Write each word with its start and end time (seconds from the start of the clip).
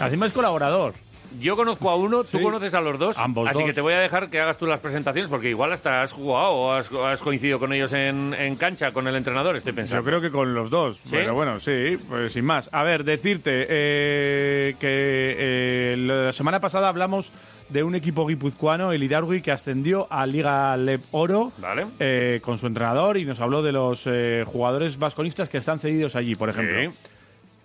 Encima 0.00 0.26
es 0.26 0.32
colaborador. 0.32 0.94
Yo 1.40 1.56
conozco 1.56 1.90
a 1.90 1.96
uno, 1.96 2.18
tú 2.22 2.38
Sí. 2.38 2.42
conoces 2.42 2.74
a 2.74 2.80
los 2.80 2.96
dos, 2.96 3.18
Ambos 3.18 3.48
así 3.48 3.58
dos. 3.58 3.66
que 3.66 3.72
te 3.72 3.80
voy 3.80 3.94
a 3.94 3.98
dejar 3.98 4.30
que 4.30 4.40
hagas 4.40 4.56
tú 4.56 4.66
las 4.66 4.78
presentaciones 4.78 5.28
porque 5.28 5.48
igual 5.48 5.72
hasta 5.72 6.02
has 6.02 6.12
jugado 6.12 6.52
o 6.52 6.72
has, 6.72 6.88
has 6.92 7.22
coincidido 7.22 7.58
con 7.58 7.72
ellos 7.72 7.92
en, 7.92 8.32
en 8.38 8.54
cancha 8.54 8.92
con 8.92 9.08
el 9.08 9.16
entrenador, 9.16 9.56
estoy 9.56 9.72
pensando. 9.72 10.00
Yo 10.02 10.06
creo 10.06 10.20
que 10.20 10.30
con 10.30 10.54
los 10.54 10.70
dos. 10.70 10.98
¿Sí? 10.98 11.10
Pero 11.10 11.34
bueno, 11.34 11.58
sí, 11.58 11.98
pues 12.08 12.32
sin 12.34 12.44
más. 12.44 12.68
A 12.72 12.84
ver, 12.84 13.02
decirte 13.02 13.66
eh, 13.68 14.76
que 14.78 15.34
eh, 15.38 15.96
la 15.98 16.32
semana 16.32 16.60
pasada 16.60 16.88
hablamos 16.88 17.32
de 17.68 17.82
un 17.82 17.94
equipo 17.94 18.26
guipuzcoano, 18.26 18.92
el 18.92 19.02
Iraurgi, 19.02 19.40
que 19.40 19.50
ascendió 19.50 20.06
a 20.10 20.26
Liga 20.26 20.76
Leb 20.76 21.00
Oro 21.12 21.52
Vale. 21.58 21.86
eh, 21.98 22.40
con 22.42 22.58
su 22.58 22.66
entrenador 22.66 23.16
y 23.16 23.24
nos 23.24 23.40
habló 23.40 23.62
de 23.62 23.72
los 23.72 24.02
eh, 24.06 24.44
jugadores 24.46 24.98
vasconistas 24.98 25.48
que 25.48 25.58
están 25.58 25.78
cedidos 25.80 26.14
allí, 26.16 26.34
por 26.34 26.48
ejemplo. 26.50 26.78
Sí. 26.92 26.96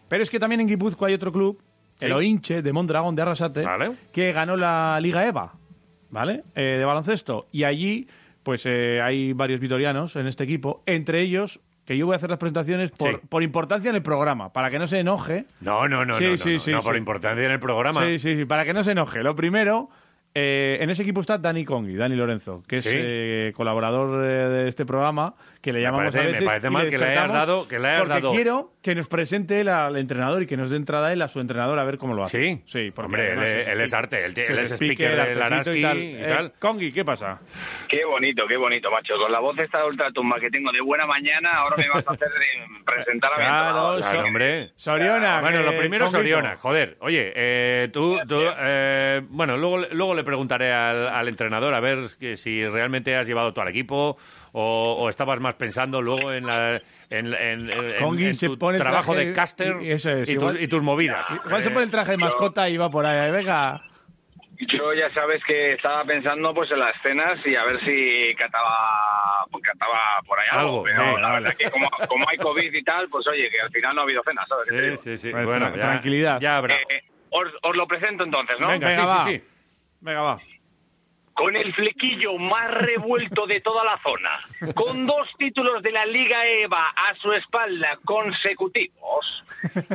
Pero 0.08 0.24
es 0.24 0.30
que 0.30 0.40
también 0.40 0.62
en 0.62 0.68
Guipúzcoa 0.68 1.10
hay 1.10 1.14
otro 1.14 1.32
club, 1.32 1.62
Sí. 2.00 2.06
el 2.06 2.14
Oinche, 2.14 2.62
de 2.62 2.72
Mondragón 2.74 3.14
de 3.16 3.22
Arrasate, 3.24 3.64
Vale. 3.64 3.92
que 4.14 4.32
ganó 4.32 4.56
la 4.56 4.98
Liga 5.02 5.28
EVA, 5.28 5.54
¿vale? 6.10 6.44
Eh, 6.56 6.78
de 6.80 6.86
baloncesto. 6.86 7.48
Y 7.52 7.66
allí, 7.66 8.08
pues 8.42 8.66
eh, 8.66 9.02
hay 9.04 9.34
varios 9.34 9.60
vitorianos 9.60 10.16
en 10.16 10.26
este 10.26 10.46
equipo, 10.46 10.82
entre 10.86 11.22
ellos, 11.22 11.60
que 11.90 11.98
yo 11.98 12.06
voy 12.06 12.14
a 12.14 12.18
hacer 12.18 12.30
las 12.30 12.38
presentaciones 12.38 12.92
por, 12.92 13.14
Sí. 13.16 13.18
por 13.30 13.42
importancia 13.42 13.90
en 13.90 13.96
el 13.96 14.04
programa, 14.04 14.54
para 14.54 14.70
que 14.70 14.78
no 14.78 14.86
se 14.86 15.00
enoje. 15.00 15.46
No, 15.60 15.88
no, 15.88 16.06
no, 16.06 16.20
Sí, 16.20 16.24
no, 16.26 16.30
no, 16.34 16.60
sí, 16.60 16.72
no, 16.72 16.82
por 16.84 16.96
importancia 16.96 17.44
en 17.44 17.50
el 17.50 17.60
programa. 17.60 18.06
Sí, 18.06 18.20
sí, 18.20 18.36
sí, 18.36 18.46
para 18.46 18.64
que 18.64 18.76
no 18.76 18.84
se 18.84 18.92
enoje. 18.92 19.24
Lo 19.24 19.36
primero, 19.36 19.90
eh, 20.36 20.78
en 20.82 20.92
ese 20.92 21.02
equipo 21.02 21.22
está 21.22 21.40
Dani 21.40 21.66
Congi, 21.66 21.96
Dani 21.96 22.16
Lorenzo, 22.16 22.62
que 22.68 22.76
es 22.76 22.84
eh, 22.88 23.54
colaborador 23.56 24.24
eh, 24.24 24.28
de 24.28 24.68
este 24.68 24.86
programa, 24.86 25.34
que 25.62 25.74
le 25.74 25.80
Me 25.80 25.84
llamamos 25.86 26.14
parece- 26.14 26.20
a 26.20 26.24
me 26.24 26.32
veces 26.32 26.46
parece 26.48 26.68
y 26.68 26.70
mal 26.70 26.84
le 26.86 26.90
que 26.90 26.98
le 26.98 27.06
hayas 27.06 27.32
dado- 27.34 27.68
que 27.68 27.80
le 27.80 27.88
hayas 27.90 28.00
porque 28.04 28.14
dado- 28.22 28.32
quiero 28.32 28.72
que 28.82 28.96
nos 28.96 29.08
presente 29.10 29.60
él 29.60 29.68
al 29.68 29.98
entrenador 29.98 30.42
y 30.44 30.48
que 30.48 30.56
nos 30.56 30.70
dé 30.70 30.78
entrada 30.78 31.12
él 31.12 31.22
a 31.22 31.28
su 31.28 31.42
entrenador 31.42 31.78
a 31.80 31.84
ver 31.84 31.98
cómo 31.98 32.14
lo 32.14 32.24
hace. 32.24 32.40
Sí, 32.42 32.62
sí, 32.66 32.92
porque 32.92 33.06
hombre, 33.08 33.32
él, 33.34 33.40
además 33.40 33.68
él 33.68 33.82
es 33.82 33.94
arte, 33.94 34.24
él, 34.26 34.34
él 34.38 34.60
es 34.60 34.72
speaker 34.72 35.16
de 35.16 35.22
artesito 35.22 35.40
Laraski 35.50 35.80
y 35.80 35.82
tal. 35.82 35.98
y 36.00 36.16
Eh, 36.16 36.26
tal. 36.28 36.54
Congi, 36.60 36.92
¿qué 36.94 37.04
pasa? 37.04 37.42
Qué 37.90 38.06
bonito, 38.06 38.46
qué 38.48 38.56
bonito, 38.56 38.90
macho. 38.90 39.16
Con 39.18 39.32
la 39.32 39.40
voz 39.40 39.60
esta 39.60 39.80
de 39.80 39.86
ultratumba 39.88 40.40
que 40.40 40.50
tengo 40.50 40.72
de 40.72 40.80
buena 40.80 41.06
mañana, 41.06 41.50
ahora 41.56 41.76
me 41.76 41.90
vas 41.90 42.08
a 42.08 42.12
hacer 42.14 42.30
de 42.30 42.84
presentar 42.86 43.34
a 43.34 43.38
mi 43.38 43.44
Claro. 43.44 43.98
Claro, 43.98 44.04
so- 44.04 44.28
hombre. 44.28 44.72
Soriona. 44.78 45.42
Bueno, 45.42 45.62
lo 45.64 45.78
primero 45.78 46.06
es 46.06 46.12
Conguito. 46.14 46.38
Oriona, 46.38 46.56
joder. 46.58 46.96
Oye, 47.02 47.34
eh, 47.36 47.90
tú, 47.92 48.18
tú, 48.28 48.40
eh, 48.60 49.22
bueno, 49.30 49.58
luego, 49.58 49.80
luego 49.92 50.14
le 50.16 50.24
preguntaré 50.24 50.72
al, 50.72 51.08
al 51.10 51.28
entrenador 51.28 51.74
a 51.74 51.80
ver 51.82 52.00
que 52.18 52.38
si 52.38 52.66
realmente 52.66 53.16
has 53.16 53.28
llevado 53.28 53.54
tú 53.54 53.60
al 53.62 53.68
equipo 53.68 54.18
o, 54.54 54.98
o 55.00 55.10
estabas 55.10 55.40
más 55.40 55.56
pensando 55.56 56.02
luego 56.02 56.32
en, 56.34 56.46
la, 56.46 56.76
en, 57.10 57.34
en- 57.34 57.70
en- 57.70 58.20
en 58.24 58.36
se 58.36 58.48
tu 58.48 58.58
pone 58.58 58.78
trabajo 58.78 59.14
traje 59.14 59.28
de 59.28 59.34
caster 59.34 59.78
y- 59.82 59.88
y 59.88 59.92
eso 59.92 60.10
es, 60.12 60.30
y, 60.30 60.38
tus, 60.38 60.60
y 60.60 60.68
tus 60.68 60.82
movidas. 60.82 61.28
Igual 61.46 61.64
se 61.64 61.70
Eh, 61.70 61.72
pone 61.74 61.86
el 61.86 61.92
traje 61.92 62.12
de 62.12 62.18
mascota 62.18 62.70
y 62.70 62.78
va 62.78 62.90
por 62.90 63.06
ahí. 63.06 63.32
Venga. 63.32 63.84
Yo 64.68 64.94
ya 64.94 65.10
sabes 65.14 65.42
que 65.46 65.74
estaba 65.74 66.04
pensando 66.04 66.54
pues 66.54 66.70
en 66.72 66.80
las 66.80 66.94
cenas 67.02 67.40
y 67.46 67.56
a 67.56 67.64
ver 67.64 67.80
si 67.86 68.36
cataba, 68.36 69.46
cataba 69.64 70.00
por 70.28 70.38
ahí 70.38 70.48
algo. 70.52 70.62
Algo, 70.62 70.84
pero 70.84 71.16
sí, 71.16 71.22
la 71.22 71.28
vale. 71.30 71.44
verdad 71.46 71.58
que 71.58 71.70
como, 71.72 71.90
como 72.10 72.26
hay 72.30 72.38
COVID 72.38 72.74
y 72.74 72.84
tal, 72.84 73.08
pues 73.10 73.26
oye, 73.28 73.50
que 73.50 73.62
al 73.62 73.70
final 73.72 73.96
no 73.96 74.02
ha 74.02 74.04
habido 74.04 74.22
cenas, 74.24 74.46
¿sabes? 74.50 74.66
qué 74.68 74.72
te 74.76 74.82
Sí, 74.82 74.90
digo? 74.90 75.02
sí, 75.02 75.18
sí. 75.18 75.32
Pues 75.32 75.46
Bueno, 75.46 75.74
ya- 75.76 75.82
tranquilidad. 75.82 76.42
Ya 76.42 76.58
habrá. 76.58 76.76
Eh, 76.76 77.02
os, 77.30 77.48
os 77.64 77.78
lo 77.78 77.88
presento 77.88 78.26
entonces, 78.26 78.60
¿no? 78.60 78.68
Venga, 78.68 78.90
Venga, 78.90 79.06
sí, 79.06 79.10
va. 79.12 79.24
sí, 79.24 79.38
sí. 79.38 79.44
Venga, 80.02 80.22
va. 80.22 80.40
Con 81.40 81.56
el 81.56 81.74
flequillo 81.74 82.38
más 82.38 82.70
revuelto 82.70 83.48
de 83.48 83.62
toda 83.62 83.86
la 83.86 83.98
zona, 84.04 84.74
con 84.74 85.08
dos 85.08 85.26
títulos 85.38 85.82
de 85.82 85.94
la 85.94 86.06
Liga 86.06 86.46
EVA 86.46 86.90
a 86.90 87.16
su 87.16 87.32
espalda 87.32 87.98
consecutivos, 88.04 89.46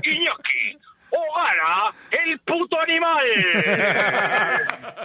Iñaki 0.02 0.78
Ogara, 1.10 1.92
el 2.10 2.38
puto 2.38 2.80
animal. 2.80 3.26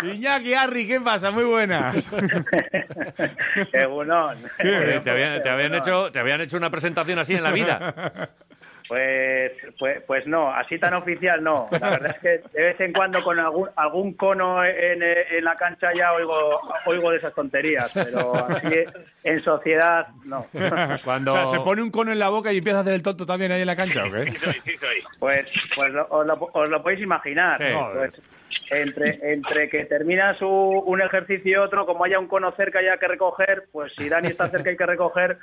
Iñaki, 0.15 0.53
Arri, 0.53 0.87
¿qué 0.87 1.01
pasa? 1.01 1.29
Muy 1.31 1.43
buenas. 1.43 2.09
Egunon. 3.73 4.37
Joder, 4.61 5.03
¿Te 5.03 5.11
habían, 5.11 5.41
te 5.41 5.49
habían 5.49 5.75
hecho, 5.75 6.09
¿Te 6.09 6.19
habían 6.19 6.39
hecho 6.39 6.55
una 6.55 6.69
presentación 6.69 7.19
así 7.19 7.35
en 7.35 7.43
la 7.43 7.51
vida? 7.51 8.29
Pues, 8.89 9.51
pues, 9.77 10.01
pues 10.07 10.25
no, 10.25 10.51
así 10.51 10.79
tan 10.79 10.95
oficial 10.95 11.43
no. 11.43 11.67
La 11.79 11.91
verdad 11.91 12.15
es 12.15 12.19
que 12.21 12.57
de 12.57 12.63
vez 12.63 12.81
en 12.81 12.91
cuando 12.91 13.23
con 13.23 13.37
algún, 13.39 13.69
algún 13.75 14.13
cono 14.15 14.65
en, 14.65 15.03
en 15.03 15.43
la 15.43 15.55
cancha 15.55 15.89
ya 15.95 16.11
oigo, 16.13 16.59
oigo 16.87 17.11
de 17.11 17.17
esas 17.17 17.35
tonterías, 17.35 17.91
pero 17.93 18.33
así 18.35 18.67
en 19.23 19.43
sociedad 19.43 20.07
no. 20.25 20.47
Cuando... 21.03 21.31
O 21.33 21.35
sea, 21.35 21.45
se 21.47 21.59
pone 21.59 21.83
un 21.83 21.91
cono 21.91 22.11
en 22.11 22.17
la 22.19 22.29
boca 22.29 22.51
y 22.51 22.57
empieza 22.57 22.79
a 22.79 22.81
hacer 22.81 22.93
el 22.95 23.03
tonto 23.03 23.27
también 23.27 23.51
ahí 23.51 23.61
en 23.61 23.67
la 23.67 23.75
cancha, 23.75 24.03
¿o 24.05 24.11
qué? 24.11 24.25
Sí 24.31 24.37
soy, 24.37 24.53
sí 24.65 24.77
soy. 24.79 25.03
Pues, 25.19 25.45
pues 25.75 25.93
lo- 25.93 26.07
os, 26.09 26.25
lo, 26.25 26.33
os 26.51 26.69
lo 26.69 26.81
podéis 26.81 27.01
imaginar. 27.01 27.57
Sí. 27.57 27.65
¿no? 27.71 27.91
Pues, 27.93 28.11
entre, 28.71 29.19
entre 29.33 29.69
que 29.69 29.85
terminas 29.85 30.37
un 30.41 31.01
ejercicio 31.01 31.51
y 31.51 31.55
otro, 31.55 31.85
como 31.85 32.03
haya 32.05 32.19
un 32.19 32.27
cono 32.27 32.51
cerca 32.53 32.81
ya 32.81 32.97
que 32.97 33.07
recoger, 33.07 33.63
pues 33.71 33.91
si 33.97 34.09
Dani 34.09 34.27
está 34.29 34.47
cerca 34.49 34.69
y 34.69 34.71
hay 34.71 34.77
que 34.77 34.85
recoger, 34.85 35.37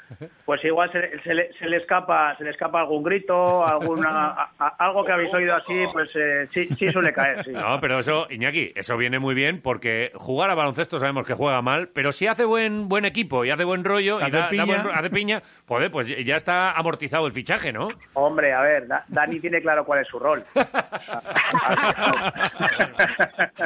pues 0.44 0.64
igual 0.64 0.90
se, 0.92 1.18
se 1.22 1.34
le, 1.34 1.52
se 1.54 1.66
le 1.68 1.78
escapa 1.78 2.36
se 2.36 2.44
le 2.44 2.50
escapa 2.50 2.80
algún 2.80 3.02
grito, 3.02 3.66
alguna 3.66 4.28
a- 4.30 4.50
a- 4.58 4.74
algo 4.78 5.04
que 5.04 5.12
habéis 5.12 5.32
oído 5.34 5.54
así, 5.54 5.84
pues 5.92 6.08
eh, 6.14 6.48
sí, 6.52 6.66
sí 6.78 6.88
suele 6.90 7.12
caer. 7.12 7.44
Sí. 7.44 7.50
No, 7.52 7.80
pero 7.80 7.98
eso, 7.98 8.26
Iñaki, 8.30 8.72
eso 8.76 8.96
viene 8.96 9.18
muy 9.18 9.34
bien 9.34 9.60
porque 9.62 10.12
jugar 10.14 10.50
a 10.50 10.54
baloncesto 10.54 10.98
sabemos 10.98 11.26
que 11.26 11.34
juega 11.34 11.60
mal, 11.62 11.88
pero 11.94 12.12
si 12.12 12.26
hace 12.26 12.44
buen 12.44 12.88
buen 12.88 13.04
equipo 13.04 13.44
y 13.44 13.50
hace 13.50 13.64
buen 13.64 13.84
rollo 13.84 14.20
y 14.20 14.22
Hace 14.22 14.32
da- 14.32 14.40
da 14.42 14.48
piña. 14.50 14.64
buen 14.64 14.84
ro- 14.84 14.92
hace 14.94 15.10
piña, 15.10 15.42
joder, 15.66 15.90
pues 15.90 16.08
ya 16.24 16.36
está 16.36 16.72
amortizado 16.72 17.26
el 17.26 17.32
fichaje, 17.32 17.72
¿no? 17.72 17.88
Hombre, 18.14 18.52
a 18.52 18.60
ver, 18.62 18.86
Da- 18.86 19.04
Dani 19.08 19.40
tiene 19.40 19.60
claro 19.60 19.84
cuál 19.84 20.00
es 20.00 20.08
su 20.08 20.18
rol. 20.18 20.42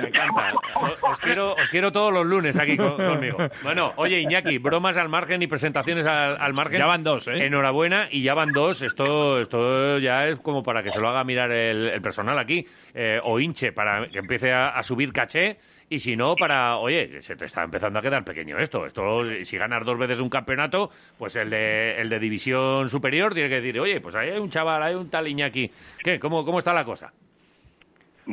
Me 0.01 0.09
encanta. 0.09 0.53
Os, 1.03 1.19
quiero, 1.21 1.53
os 1.55 1.69
quiero 1.71 1.93
todos 1.93 2.13
los 2.13 2.25
lunes 2.27 2.59
aquí 2.59 2.77
co- 2.77 2.97
conmigo. 2.97 3.37
Bueno, 3.63 3.93
oye, 3.97 4.21
Iñaki, 4.21 4.59
bromas 4.59 4.97
al 4.97 5.09
margen 5.09 5.43
y 5.43 5.47
presentaciones 5.47 6.07
al, 6.07 6.41
al 6.41 6.53
margen. 6.55 6.79
Ya 6.81 6.87
van 6.87 7.03
dos, 7.05 7.29
¿eh? 7.29 7.45
Enhorabuena 7.47 8.09
y 8.11 8.23
ya 8.23 8.35
van 8.35 8.53
dos. 8.53 8.83
Esto, 8.83 9.41
esto 9.41 9.99
ya 9.99 10.27
es 10.29 10.39
como 10.41 10.63
para 10.63 10.83
que 10.83 10.91
se 10.91 11.01
lo 11.01 11.09
haga 11.09 11.23
mirar 11.25 11.51
el, 11.53 11.89
el 11.89 12.01
personal 12.03 12.39
aquí. 12.39 12.67
eh, 12.95 13.21
o 13.23 13.39
hinche, 13.41 13.73
para 13.73 14.09
que 14.09 14.19
empiece 14.19 14.53
a, 14.53 14.69
a 14.71 14.83
subir 14.83 15.13
caché. 15.13 15.59
Y 15.93 15.99
si 15.99 16.17
no, 16.17 16.37
para, 16.37 16.77
oye, 16.77 17.21
se 17.21 17.35
te 17.35 17.47
está 17.47 17.65
empezando 17.65 17.99
a 17.99 18.03
quedar 18.03 18.25
pequeño 18.25 18.57
esto. 18.59 18.87
Esto, 18.87 19.23
si 19.43 19.59
ganas 19.59 19.85
dos 19.85 19.99
veces 19.99 20.21
un 20.21 20.29
campeonato, 20.31 20.89
pues 21.19 21.35
el 21.35 21.51
de, 21.51 22.01
el 22.01 22.09
de 22.09 22.19
división 22.21 22.89
superior 22.89 23.35
tiene 23.35 23.49
que 23.49 23.57
decir, 23.61 23.81
oye, 23.81 24.01
pues 24.01 24.15
ahí 24.15 24.31
hay 24.31 24.39
un 24.39 24.51
chaval, 24.51 24.83
hay 24.85 24.95
un 24.95 25.11
tal 25.11 25.27
Iñaki. 25.27 25.71
¿Qué? 26.03 26.21
¿Cómo, 26.21 26.45
cómo 26.45 26.61
está 26.61 26.73
la 26.73 26.85
cosa? 26.85 27.13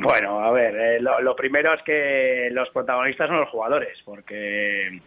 Bueno, 0.00 0.40
a 0.40 0.52
ver, 0.52 0.76
eh, 0.76 1.00
lo, 1.00 1.20
lo 1.20 1.34
primero 1.34 1.74
es 1.74 1.82
que 1.82 2.48
los 2.52 2.68
protagonistas 2.70 3.28
son 3.28 3.40
los 3.40 3.48
jugadores, 3.48 3.98
porque 4.04 5.00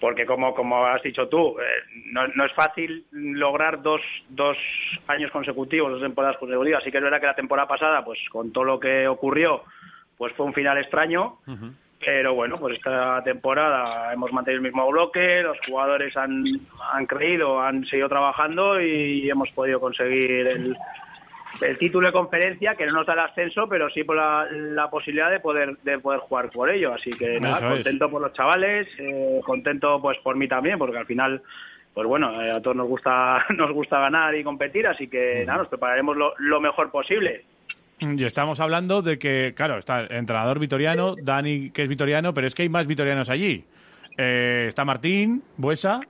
porque 0.00 0.24
como, 0.24 0.54
como 0.54 0.86
has 0.86 1.02
dicho 1.02 1.28
tú, 1.28 1.58
eh, 1.60 1.64
no, 2.06 2.26
no 2.28 2.46
es 2.46 2.52
fácil 2.52 3.04
lograr 3.12 3.82
dos, 3.82 4.00
dos 4.30 4.56
años 5.06 5.30
consecutivos, 5.30 5.92
dos 5.92 6.00
temporadas 6.00 6.38
consecutivas. 6.38 6.80
Así 6.80 6.90
que 6.90 6.96
es 6.96 7.04
verdad 7.04 7.20
que 7.20 7.26
la 7.26 7.34
temporada 7.34 7.68
pasada, 7.68 8.04
pues 8.04 8.18
con 8.30 8.50
todo 8.50 8.64
lo 8.64 8.80
que 8.80 9.06
ocurrió, 9.06 9.62
pues 10.16 10.32
fue 10.34 10.46
un 10.46 10.54
final 10.54 10.78
extraño. 10.78 11.36
Pero 12.02 12.32
bueno, 12.32 12.56
pues 12.58 12.76
esta 12.76 13.22
temporada 13.22 14.10
hemos 14.14 14.32
mantenido 14.32 14.60
el 14.64 14.72
mismo 14.72 14.90
bloque, 14.90 15.42
los 15.42 15.58
jugadores 15.66 16.16
han, 16.16 16.44
han 16.94 17.04
creído, 17.04 17.60
han 17.60 17.84
seguido 17.84 18.08
trabajando 18.08 18.80
y 18.80 19.28
hemos 19.28 19.50
podido 19.50 19.80
conseguir 19.80 20.46
el, 20.46 20.74
el 21.60 21.78
título 21.78 22.06
de 22.08 22.12
conferencia, 22.12 22.74
que 22.74 22.86
no 22.86 22.92
nos 22.92 23.06
da 23.06 23.14
el 23.14 23.18
ascenso, 23.20 23.68
pero 23.68 23.88
sí 23.90 24.04
por 24.04 24.16
la, 24.16 24.46
la 24.50 24.88
posibilidad 24.90 25.30
de 25.30 25.40
poder 25.40 25.76
de 25.78 25.98
poder 25.98 26.20
jugar 26.20 26.50
por 26.50 26.70
ello. 26.70 26.94
Así 26.94 27.10
que 27.12 27.40
nada, 27.40 27.58
es. 27.58 27.74
contento 27.74 28.10
por 28.10 28.22
los 28.22 28.32
chavales, 28.32 28.88
eh, 28.98 29.40
contento 29.44 30.00
pues 30.00 30.18
por 30.18 30.36
mí 30.36 30.48
también, 30.48 30.78
porque 30.78 30.98
al 30.98 31.06
final, 31.06 31.42
pues 31.94 32.06
bueno, 32.06 32.40
eh, 32.42 32.50
a 32.50 32.60
todos 32.60 32.76
nos 32.76 32.88
gusta 32.88 33.44
nos 33.56 33.72
gusta 33.72 33.98
ganar 33.98 34.34
y 34.34 34.44
competir, 34.44 34.86
así 34.86 35.08
que 35.08 35.44
nada, 35.46 35.58
nos 35.58 35.68
prepararemos 35.68 36.16
lo, 36.16 36.34
lo 36.38 36.60
mejor 36.60 36.90
posible. 36.90 37.44
Y 38.00 38.24
estamos 38.24 38.60
hablando 38.60 39.02
de 39.02 39.18
que, 39.18 39.52
claro, 39.54 39.76
está 39.76 40.00
el 40.00 40.12
entrenador 40.12 40.58
vitoriano, 40.58 41.16
Dani, 41.22 41.70
que 41.70 41.82
es 41.82 41.88
vitoriano, 41.88 42.32
pero 42.32 42.46
es 42.46 42.54
que 42.54 42.62
hay 42.62 42.70
más 42.70 42.86
vitorianos 42.86 43.28
allí. 43.28 43.64
Eh, 44.16 44.66
está 44.68 44.86
Martín 44.86 45.42
Buesa, 45.58 46.00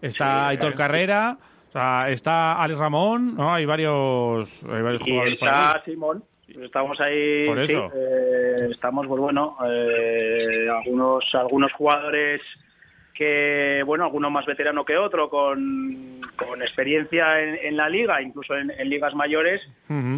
está 0.00 0.48
Sí, 0.48 0.50
Aitor 0.50 0.72
eh, 0.72 0.76
Carrera, 0.76 1.38
o 1.70 1.72
sea, 1.72 2.10
está 2.10 2.60
Alex 2.60 2.80
Ramón, 2.80 3.36
¿no? 3.36 3.54
Hay 3.54 3.64
varios, 3.64 4.60
hay 4.64 4.82
varios 4.82 5.02
Y 5.06 5.10
jugadores 5.10 5.34
está. 5.34 5.82
Simón, 5.84 6.24
estamos 6.48 7.00
ahí, 7.00 7.46
Por 7.46 7.64
sí, 7.64 7.72
eso. 7.72 7.92
eh, 7.94 8.68
estamos, 8.72 9.06
pues 9.06 9.20
bueno, 9.20 9.56
eh, 9.68 10.66
algunos 10.68 11.24
algunos 11.32 11.72
jugadores 11.74 12.40
que, 13.14 13.82
bueno, 13.86 14.04
alguno 14.04 14.30
más 14.30 14.46
veterano 14.46 14.84
que 14.84 14.96
otro, 14.96 15.28
con, 15.30 16.20
con 16.36 16.60
experiencia 16.62 17.40
en, 17.40 17.54
en 17.62 17.76
la 17.76 17.88
liga, 17.88 18.20
incluso 18.20 18.56
en, 18.56 18.70
en 18.70 18.88
ligas 18.88 19.14
mayores, 19.14 19.60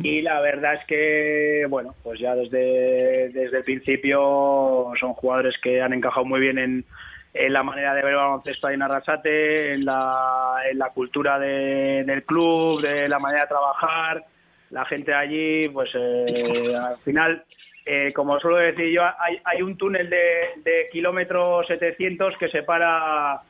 y 0.04 0.22
la 0.22 0.40
verdad 0.40 0.74
es 0.74 0.86
que, 0.86 1.66
bueno, 1.68 1.94
pues 2.02 2.18
ya 2.20 2.34
desde, 2.36 3.28
desde 3.30 3.58
el 3.58 3.64
principio 3.64 4.92
son 5.00 5.12
jugadores 5.14 5.54
que 5.62 5.82
han 5.82 5.92
encajado 5.92 6.24
muy 6.24 6.40
bien 6.40 6.58
en, 6.58 6.84
en 7.34 7.52
la 7.52 7.62
manera 7.62 7.94
de 7.94 8.02
ver 8.02 8.10
el 8.12 8.16
baloncesto 8.18 8.66
ahí 8.66 8.74
en 8.74 8.82
Arrasate, 8.82 9.72
en 9.74 9.84
la, 9.84 10.56
en 10.70 10.78
la 10.78 10.90
cultura 10.90 11.38
de- 11.38 12.04
del 12.04 12.24
club, 12.24 12.82
de 12.82 13.08
la 13.08 13.18
manera 13.18 13.42
de 13.42 13.48
trabajar, 13.48 14.24
la 14.70 14.84
gente 14.84 15.12
allí, 15.14 15.68
pues 15.68 15.90
eh, 15.94 16.74
al 16.76 16.98
final, 16.98 17.42
eh, 17.86 18.12
como 18.14 18.38
suelo 18.40 18.58
decir 18.58 18.88
yo, 18.90 19.02
hay, 19.18 19.38
hay 19.44 19.62
un 19.62 19.76
túnel 19.76 20.08
de, 20.10 20.20
de 20.62 20.88
kilómetros 20.92 21.66
700 21.68 22.36
que 22.38 22.48
separa 22.48 23.40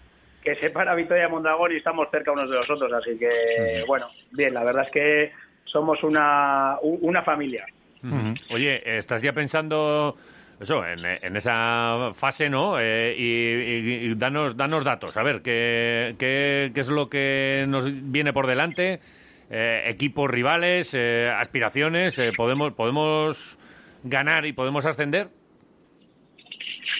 que 0.42 0.56
separa 0.56 0.96
Vitoria 0.96 1.24
de 1.24 1.28
Mondragón 1.28 1.70
y 1.70 1.76
estamos 1.76 2.08
cerca 2.10 2.32
unos 2.32 2.50
de 2.50 2.56
los 2.56 2.68
otros, 2.68 2.92
así 2.92 3.16
que 3.16 3.84
bueno, 3.86 4.08
bien, 4.32 4.52
la 4.54 4.64
verdad 4.64 4.84
es 4.86 4.90
que 4.90 5.32
somos 5.64 6.02
una, 6.02 6.78
una 6.82 7.22
familia. 7.22 7.64
Oye, 8.52 8.82
¿estás 8.96 9.22
ya 9.22 9.32
pensando 9.32 10.16
eso 10.62 10.86
en, 10.86 11.04
en 11.04 11.36
esa 11.36 12.12
fase, 12.14 12.48
no? 12.48 12.78
Eh, 12.78 13.14
y, 13.16 14.14
danos, 14.14 14.56
danos 14.56 14.84
datos, 14.84 15.16
a 15.16 15.22
ver, 15.22 15.42
¿qué, 15.42 16.14
qué, 16.18 16.70
qué 16.74 16.80
es 16.80 16.88
lo 16.88 17.08
que 17.08 17.64
nos 17.68 17.86
viene 18.10 18.32
por 18.32 18.46
delante? 18.46 19.00
Eh, 19.50 19.82
equipos 19.86 20.30
rivales, 20.30 20.94
eh, 20.94 21.28
aspiraciones, 21.28 22.18
eh, 22.18 22.32
¿podemos, 22.36 22.72
¿podemos 22.72 23.58
ganar 24.02 24.46
y 24.46 24.52
podemos 24.52 24.86
ascender? 24.86 25.28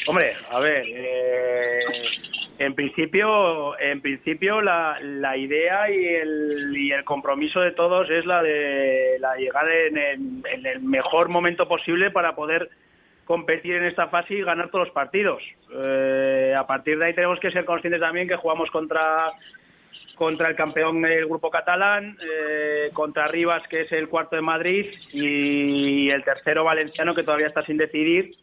Hombre, 0.06 0.34
a 0.50 0.58
ver, 0.58 0.84
eh, 0.86 1.80
en 2.58 2.74
principio, 2.74 3.78
en 3.78 4.00
principio 4.00 4.60
la, 4.60 4.98
la 5.00 5.36
idea 5.36 5.90
y 5.90 6.04
el, 6.04 6.76
y 6.76 6.92
el 6.92 7.04
compromiso 7.04 7.60
de 7.60 7.72
todos 7.72 8.10
es 8.10 8.26
la 8.26 8.42
de 8.42 9.16
la 9.20 9.36
llegar 9.36 9.66
en 9.70 10.66
el 10.66 10.80
mejor 10.80 11.28
momento 11.28 11.66
posible 11.66 12.10
para 12.10 12.34
poder 12.34 12.68
competir 13.32 13.76
en 13.76 13.84
esta 13.84 14.08
fase 14.08 14.34
y 14.34 14.42
ganar 14.42 14.68
todos 14.68 14.88
los 14.88 14.94
partidos. 14.94 15.42
Eh, 15.72 16.54
a 16.54 16.66
partir 16.66 16.98
de 16.98 17.06
ahí 17.06 17.14
tenemos 17.14 17.40
que 17.40 17.50
ser 17.50 17.64
conscientes 17.64 17.98
también 17.98 18.28
que 18.28 18.36
jugamos 18.36 18.70
contra 18.70 19.32
contra 20.16 20.50
el 20.50 20.54
campeón 20.54 21.00
del 21.00 21.24
grupo 21.24 21.48
catalán, 21.48 22.18
eh, 22.22 22.90
contra 22.92 23.28
Rivas, 23.28 23.66
que 23.68 23.80
es 23.80 23.92
el 23.92 24.10
cuarto 24.10 24.36
de 24.36 24.42
Madrid, 24.42 24.84
y 25.14 26.10
el 26.10 26.22
tercero 26.24 26.62
valenciano, 26.62 27.14
que 27.14 27.22
todavía 27.22 27.46
está 27.46 27.64
sin 27.64 27.78
decidir 27.78 28.36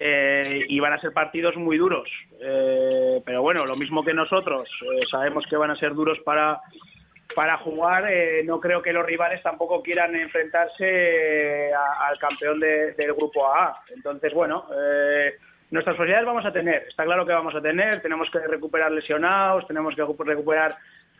eh, 0.00 0.64
y 0.66 0.80
van 0.80 0.94
a 0.94 1.00
ser 1.02 1.12
partidos 1.12 1.54
muy 1.56 1.76
duros. 1.76 2.08
Eh, 2.40 3.20
pero 3.26 3.42
bueno, 3.42 3.66
lo 3.66 3.76
mismo 3.76 4.02
que 4.02 4.14
nosotros, 4.14 4.66
eh, 4.80 5.00
sabemos 5.10 5.44
que 5.48 5.56
van 5.56 5.70
a 5.70 5.76
ser 5.76 5.92
duros 5.92 6.18
para, 6.24 6.58
para 7.34 7.56
jugar. 7.58 8.06
eh, 8.10 8.42
no 8.44 8.60
creo 8.60 8.82
que 8.82 8.92
los 8.92 9.04
rivales 9.06 9.42
tampoco 9.42 9.82
quieran 9.82 10.14
enfrentarse 10.16 10.84
eh, 11.68 11.72
a- 11.74 12.08
al 12.08 12.18
campeón 12.18 12.58
de- 12.60 12.92
del 12.92 13.12
grupo 13.14 13.46
A. 13.46 13.82
Entonces, 13.94 14.32
bueno, 14.32 14.66
eh, 14.74 15.34
nuestras 15.70 15.96
posibilidades 15.96 16.26
vamos 16.26 16.44
a 16.46 16.52
tener. 16.52 16.84
Está 16.88 17.04
claro 17.04 17.24
que 17.26 17.32
vamos 17.32 17.54
a 17.54 17.60
tener. 17.62 18.00
Tenemos 18.02 18.30
que 18.30 18.38
recuperar 18.40 18.90
lesionados, 18.92 19.66
tenemos 19.66 19.94
que 19.94 20.02
recu- 20.02 20.24
recuperar 20.24 20.76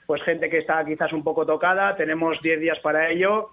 pues 0.07 0.23
gente 0.25 0.51
que 0.51 0.59
está 0.59 0.85
quizás 0.85 1.13
un 1.13 1.23
poco 1.25 1.47
tocada. 1.47 1.95
Tenemos 1.97 2.41
10 2.43 2.61
días 2.61 2.79
para 2.81 3.09
ello 3.09 3.51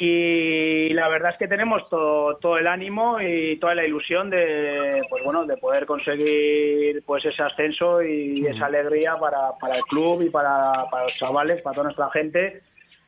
y 0.00 0.90
la 0.90 1.08
verdad 1.08 1.32
es 1.32 1.38
que 1.38 1.48
tenemos 1.48 1.88
todo, 1.90 2.36
todo 2.36 2.56
el 2.56 2.68
ánimo 2.68 3.20
y 3.20 3.56
toda 3.58 3.74
la 3.74 3.84
ilusión 3.84 4.30
de 4.30 5.02
pues 5.10 5.24
bueno 5.24 5.44
de 5.44 5.56
poder 5.56 5.86
conseguir 5.86 7.02
pues 7.04 7.24
ese 7.24 7.42
ascenso 7.42 8.00
y 8.02 8.46
esa 8.46 8.66
alegría 8.66 9.16
para, 9.18 9.52
para 9.60 9.76
el 9.76 9.82
club 9.82 10.22
y 10.22 10.30
para, 10.30 10.84
para 10.90 11.04
los 11.06 11.16
chavales 11.18 11.60
para 11.62 11.74
toda 11.74 11.84
nuestra 11.86 12.10
gente 12.10 12.62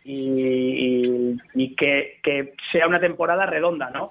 y, 0.05 0.15
y- 0.15 1.37
y 1.55 1.77
que, 1.77 2.19
que 2.25 2.55
sea 2.73 2.89
una 2.89 2.99
temporada 2.99 3.47
redonda 3.47 3.91
no. 3.91 4.11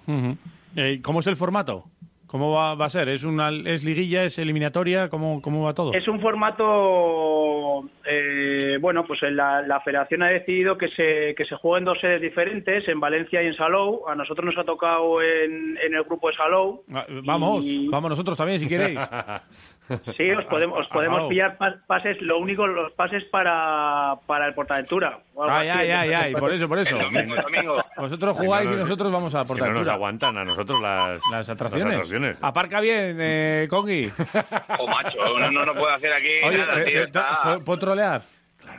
Eh, 0.75 1.01
¿Cómo 1.03 1.19
es 1.19 1.27
el 1.27 1.35
formato? 1.35 1.83
¿Cómo 2.29 2.51
va, 2.51 2.75
va 2.75 2.85
a 2.85 2.89
ser? 2.91 3.09
¿Es 3.09 3.23
una 3.23 3.49
es 3.49 3.83
liguilla, 3.83 4.23
es 4.23 4.37
eliminatoria? 4.37 5.09
¿Cómo, 5.09 5.41
cómo 5.41 5.63
va 5.65 5.73
todo? 5.73 5.93
Es 5.93 6.07
un 6.07 6.21
formato, 6.21 7.89
eh, 8.05 8.77
bueno, 8.79 9.03
pues 9.05 9.19
la, 9.23 9.61
la 9.63 9.79
federación 9.81 10.21
ha 10.23 10.27
decidido 10.27 10.77
que 10.77 10.89
se, 10.89 11.33
que 11.35 11.45
se 11.45 11.55
jueguen 11.55 11.85
dos 11.85 11.99
sedes 11.99 12.21
diferentes, 12.21 12.87
en 12.87 12.99
Valencia 12.99 13.41
y 13.41 13.47
en 13.47 13.55
Salou. 13.55 14.07
A 14.07 14.13
nosotros 14.15 14.45
nos 14.45 14.57
ha 14.57 14.63
tocado 14.63 15.21
en, 15.23 15.77
en 15.83 15.95
el 15.95 16.03
grupo 16.03 16.29
de 16.29 16.35
Salou. 16.35 16.83
Ah, 16.93 17.05
Vamos, 17.23 17.65
Y- 17.65 17.87
vamos 17.87 18.09
nosotros 18.11 18.37
también 18.37 18.59
si 18.59 18.67
queréis. 18.67 18.99
Sí, 20.17 20.31
os 20.31 20.45
podemos, 20.49 20.79
os 20.79 20.87
podemos 20.89 21.17
Salou. 21.17 21.29
pillar 21.29 21.57
pas- 21.57 21.79
pases, 21.87 22.21
lo 22.21 22.37
único, 22.39 22.67
los 22.67 22.91
pases 22.93 23.23
para, 23.25 24.15
para 24.27 24.47
el 24.47 24.53
Portaventura. 24.53 25.19
Ay, 25.49 25.69
ay, 25.69 25.89
ay, 25.91 26.13
ay, 26.13 26.33
por 26.35 26.51
eso, 26.51 26.67
por 26.67 26.79
eso. 26.79 26.97
El 26.99 27.11
domingo, 27.11 27.35
el 27.35 27.41
domingo. 27.43 27.83
Vosotros 27.97 28.37
jugáis 28.37 28.63
Si 28.63 28.67
no 28.67 28.73
y 28.73 28.79
nos- 28.79 28.89
nosotros 28.89 29.11
vamos 29.11 29.35
a 29.35 29.37
Si 29.37 29.37
no 29.37 29.39
nos 29.41 29.47
Portaventura. 29.59 29.93
aguantan 29.93 30.37
a 30.37 30.45
nosotros 30.45 30.81
las, 30.81 31.21
Las 31.31 31.49
atracciones. 31.49 31.85
las 31.87 31.95
atracciones. 31.95 32.37
Aparca 32.43 32.81
bien, 32.81 33.17
eh, 33.19 33.67
Congi. 33.69 34.09
O 34.79 34.87
macho, 34.87 35.17
uno 35.35 35.51
no, 35.51 35.65
no 35.65 35.73
puede 35.73 35.93
hacer 35.95 36.13
aquí 36.13 36.29
Oye, 36.45 36.57
nada, 36.57 36.81
eh, 36.81 36.85
tío. 36.85 36.99
eh, 37.01 37.03
está- 37.05 37.39
¿puedo- 37.43 37.63
¿puedo 37.65 37.79
trolear? 37.79 38.21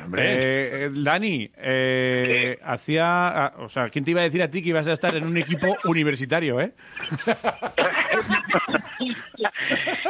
Hombre. 0.04 0.22
Eh, 0.24 0.84
eh, 0.86 0.90
Dani, 0.92 1.50
eh, 1.56 2.58
hacía, 2.62 3.28
ah, 3.28 3.52
o 3.58 3.68
sea, 3.68 3.88
¿quién 3.88 4.04
te 4.04 4.12
iba 4.12 4.20
a 4.20 4.24
decir 4.24 4.42
a 4.42 4.50
ti 4.50 4.62
que 4.62 4.70
ibas 4.70 4.86
a 4.86 4.92
estar 4.92 5.14
en 5.16 5.24
un 5.24 5.36
equipo 5.36 5.76
universitario, 5.84 6.60
eh? 6.60 6.72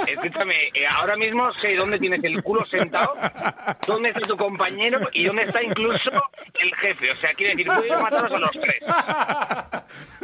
Escúchame, 0.06 0.68
eh, 0.74 0.86
ahora 0.90 1.16
mismo 1.16 1.52
sé 1.54 1.76
dónde 1.76 1.98
tienes 1.98 2.22
el 2.24 2.42
culo 2.42 2.64
sentado, 2.66 3.14
dónde 3.86 4.10
está 4.10 4.20
tu 4.20 4.36
compañero 4.36 5.00
y 5.12 5.24
dónde 5.24 5.44
está 5.44 5.62
incluso 5.62 6.10
el 6.58 6.74
jefe. 6.76 7.10
O 7.10 7.14
sea, 7.16 7.32
quiere 7.34 7.54
decir, 7.54 7.66
voy 7.66 7.90
a 7.90 7.98
mataros 7.98 8.32
a 8.32 8.38
los 8.38 8.50
tres. 8.50 8.82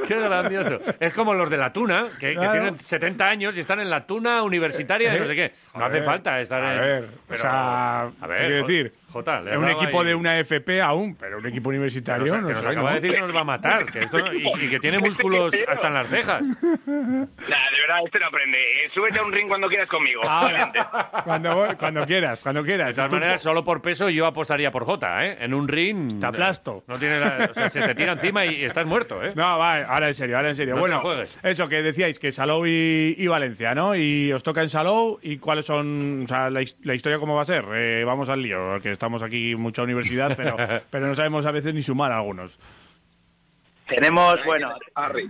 Qué 0.06 0.14
grandioso. 0.14 0.78
Es 1.00 1.14
como 1.14 1.34
los 1.34 1.48
de 1.50 1.56
la 1.56 1.72
tuna, 1.72 2.06
que, 2.20 2.36
tienen 2.36 2.76
70 2.78 3.26
años 3.28 3.56
y 3.56 3.60
están 3.60 3.80
en 3.80 3.90
la 3.90 4.06
tuna 4.06 4.42
universitaria 4.42 5.12
de 5.12 5.20
no 5.20 5.26
sé 5.26 5.34
qué. 5.34 5.52
No 5.74 5.84
hace 5.84 6.02
falta 6.02 6.40
estar 6.40 6.62
A 6.62 6.72
en... 6.74 6.80
ver, 6.80 7.08
pero- 7.28 7.38
o 7.38 7.42
sea, 7.42 8.00
a 8.02 8.26
ver, 8.26 8.38
te 8.38 8.46
quiero 8.46 8.66
decir, 8.66 8.92
Jota, 9.12 9.40
le 9.40 9.52
Es 9.52 9.56
un 9.56 9.68
equipo 9.70 10.04
de 10.04 10.14
una 10.14 10.38
FP 10.40 10.82
aún, 10.82 11.16
pero 11.18 11.38
un 11.38 11.46
equipo 11.46 11.70
que 11.70 11.76
universitario 11.76 12.26
nos, 12.34 12.42
no 12.42 12.48
que 12.48 12.54
nos 12.54 12.62
sé, 12.62 12.68
acaba 12.68 12.90
¿no? 12.90 12.94
de 12.96 13.00
decir 13.00 13.14
que 13.14 13.20
nos 13.26 13.34
va 13.34 13.40
a 13.40 13.44
matar 13.44 13.86
que 13.86 14.02
esto 14.02 14.18
no- 14.18 14.32
y, 14.34 14.46
y 14.60 14.68
que 14.70 14.78
tiene 14.78 14.98
músculos 14.98 15.54
hasta 15.69 15.88
en 15.88 15.94
las 15.94 16.08
cejas. 16.08 16.42
Nah, 16.42 17.26
de 17.70 17.80
verdad, 17.80 17.98
este 18.04 18.19
no 18.20 18.26
aprende. 18.26 18.58
Eh, 18.58 18.90
súbete 18.94 19.19
a 19.19 19.22
un 19.22 19.32
ring 19.32 19.48
cuando 19.48 19.69
quieras 19.69 19.88
conmigo. 19.88 20.20
Ahora, 20.28 20.70
cuando, 21.24 21.54
voy- 21.54 21.76
cuando 21.76 22.04
quieras, 22.06 22.40
cuando 22.42 22.62
quieras. 22.62 22.88
De 22.88 22.94
todas 22.94 23.10
Tú- 23.10 23.16
maneras, 23.16 23.40
solo 23.40 23.64
por 23.64 23.80
peso 23.80 24.08
yo 24.10 24.26
apostaría 24.26 24.70
por 24.70 24.84
Jota, 24.84 25.24
¿eh? 25.24 25.38
En 25.40 25.54
un 25.54 25.66
ring... 25.69 26.20
Te 26.20 26.26
aplasto. 26.26 26.84
No 26.86 26.98
tiene 26.98 27.19
la- 27.20 27.48
o 27.50 27.54
sea, 27.54 27.70
se 27.70 27.80
te 27.80 27.94
tira 27.94 28.12
encima 28.12 28.44
y, 28.44 28.56
y 28.56 28.64
estás 28.64 28.84
muerto, 28.86 29.22
¿eh? 29.24 29.32
No, 29.34 29.56
vale, 29.58 29.85
ahora 29.88 30.08
en 30.08 30.14
serio, 30.14 30.37
ahora 30.37 30.49
en 30.50 30.56
serio. 30.56 30.75
No 30.75 30.81
bueno, 30.81 31.03
eso 31.43 31.69
que 31.69 31.82
decíais, 31.82 32.19
que 32.19 32.32
Salou 32.32 32.67
y, 32.67 33.14
y 33.19 33.26
Valencia, 33.26 33.75
¿no? 33.75 33.94
Y 33.94 34.32
os 34.32 34.43
toca 34.43 34.62
en 34.62 34.69
Salou, 34.69 35.19
¿y 35.23 35.38
cuáles 35.38 35.67
son, 35.67 36.23
o 36.25 36.26
sea, 36.26 36.50
la, 36.50 36.62
la 36.82 36.94
historia 36.94 37.19
cómo 37.19 37.35
va 37.35 37.43
a 37.43 37.47
ser? 37.47 37.64
Eh, 37.75 38.05
vamos 38.05 38.29
al 38.29 38.43
lío, 38.43 38.81
que 38.81 38.91
estamos 38.91 39.23
aquí 39.23 39.55
mucha 39.55 39.82
universidad, 39.82 40.37
pero, 40.37 40.56
pero 40.91 41.06
no 41.06 41.14
sabemos 41.14 41.47
a 41.47 41.50
veces 41.50 41.75
ni 41.75 41.82
sumar 41.82 42.12
algunos. 42.12 42.58
Tenemos, 43.88 44.36
bueno, 44.44 44.74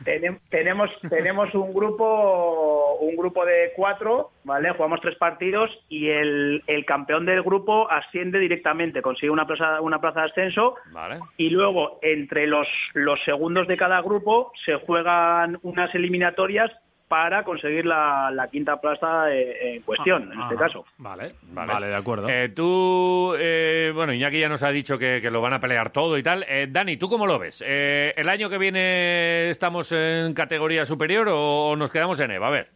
tenem- 0.05 0.39
tenemos, 0.49 0.91
tenemos 1.11 1.55
un 1.55 1.75
grupo, 1.75 2.97
un 3.01 3.15
grupo 3.17 3.45
de 3.45 3.73
cuatro, 3.77 4.31
¿vale? 4.45 4.71
Jugamos 4.71 5.01
tres 5.01 5.17
partidos 5.17 5.71
y 5.89 6.09
el, 6.09 6.63
el 6.67 6.85
campeón 6.87 7.27
del 7.27 7.43
grupo 7.43 7.91
asciende 7.91 8.39
directamente, 8.39 9.03
consigue 9.03 9.31
una 9.31 9.47
plaza, 9.47 9.81
una 9.81 10.01
plaza 10.01 10.21
de 10.21 10.27
ascenso 10.27 10.75
Vale. 10.93 11.19
y 11.37 11.51
luego 11.51 11.99
entre 12.03 12.47
los, 12.47 12.67
los 12.95 13.23
segundos 13.25 13.67
de 13.69 13.77
cada 13.77 14.01
grupo 14.01 14.53
se 14.65 14.75
juegan 14.77 15.59
unas 15.63 15.95
eliminatorias 15.95 16.71
para 17.09 17.45
conseguir 17.45 17.87
la, 17.87 18.31
la 18.33 18.49
quinta 18.49 18.81
plaza 18.81 19.33
eh, 19.33 19.77
en 19.77 19.83
cuestión, 19.83 20.25
en 20.25 20.41
este 20.41 20.55
Ajá. 20.55 20.65
caso. 20.67 20.85
Vale, 20.99 21.35
Vale, 21.53 21.73
vale, 21.73 21.87
de 21.87 21.95
acuerdo. 21.97 22.29
Eh, 22.29 22.49
tú, 22.49 23.35
eh, 23.39 23.93
bueno, 23.95 24.13
Iñaki 24.13 24.41
ya 24.41 24.49
nos 24.49 24.63
ha 24.63 24.71
dicho 24.71 24.99
que, 24.99 25.21
que 25.23 25.31
lo 25.31 25.41
van 25.41 25.53
a 25.53 25.61
pelear 25.61 25.91
todo 25.91 26.19
y 26.19 26.23
tal. 26.23 26.45
Eh, 26.49 26.67
Dani, 26.69 26.97
¿tú 26.97 27.09
cómo 27.09 27.27
lo 27.27 27.39
ves? 27.39 27.63
Eh, 27.65 28.13
¿El 28.17 28.29
año 28.29 28.49
que 28.51 28.59
viene 28.59 29.49
estamos 29.51 29.93
en 29.93 30.35
categoría 30.35 30.85
superior 30.85 31.29
o 31.31 31.77
nos 31.77 31.91
quedamos 31.91 32.19
en 32.21 32.33
EVA? 32.33 32.49
A 32.49 32.51
ver. 32.51 32.71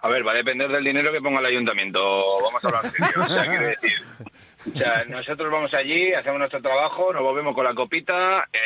A 0.00 0.08
ver, 0.08 0.26
va 0.26 0.30
a 0.32 0.36
depender 0.36 0.70
del 0.70 0.84
dinero 0.84 1.10
que 1.12 1.20
ponga 1.20 1.40
el 1.40 1.46
ayuntamiento. 1.46 2.00
Vamos 2.42 2.64
a 2.64 2.68
hablar 2.68 2.92
serio. 2.92 3.22
O 3.24 3.26
sea, 3.26 3.46
quiero 3.46 3.66
decir. 3.66 3.90
O 4.74 4.76
sea, 4.76 5.04
nosotros 5.04 5.50
vamos 5.52 5.72
allí, 5.74 6.12
hacemos 6.12 6.38
nuestro 6.38 6.60
trabajo, 6.60 7.12
nos 7.12 7.22
volvemos 7.22 7.54
con 7.54 7.64
la 7.64 7.74
copita, 7.74 8.44
eh, 8.52 8.58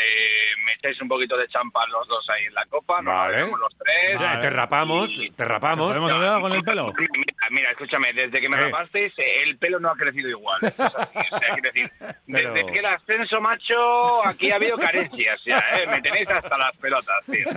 me 0.65 0.73
echáis 0.73 1.01
un 1.03 1.09
poquito 1.09 1.37
de 1.37 1.47
champán 1.49 1.91
los 1.91 2.09
dos 2.09 2.29
ahí 2.31 2.45
en 2.47 2.55
la 2.55 2.65
copa, 2.67 3.03
nos 3.03 3.13
Vale. 3.15 3.37
bebemos 3.37 3.61
los 3.61 3.77
tres. 3.79 4.41
Te 4.41 4.51
rapamos, 4.51 5.11
Y- 5.11 5.31
te 5.31 5.45
rapamos. 5.45 5.89
¿Podemos 5.89 6.13
hacer 6.13 6.29
algo 6.29 6.41
con 6.43 6.53
el 6.53 6.63
pelo? 6.63 6.93
Mira, 7.13 7.35
mira, 7.51 7.71
escúchame, 7.73 8.13
desde 8.13 8.41
que 8.41 8.49
me 8.49 8.57
Sí. 8.57 8.63
rapasteis, 8.65 9.19
eh, 9.19 9.43
el 9.45 9.59
pelo 9.59 9.79
no 9.81 9.91
ha 9.91 9.97
crecido 9.97 10.29
igual. 10.31 10.59
Es 10.63 10.79
así, 10.81 11.19
o 11.33 11.39
sea, 11.39 11.57
decir, 11.63 11.91
Pero- 12.27 12.53
desde 12.55 12.73
que 12.73 12.79
el 12.79 12.87
ascenso, 12.87 13.41
macho, 13.41 14.27
aquí 14.27 14.51
ha 14.51 14.57
habido 14.57 14.79
carencias 14.79 15.41
ya, 15.45 15.59
¿eh? 15.59 15.87
Me 15.89 16.01
tenéis 16.01 16.29
hasta 16.31 16.57
las 16.57 16.77
pelotas, 16.79 17.19
tío. 17.31 17.49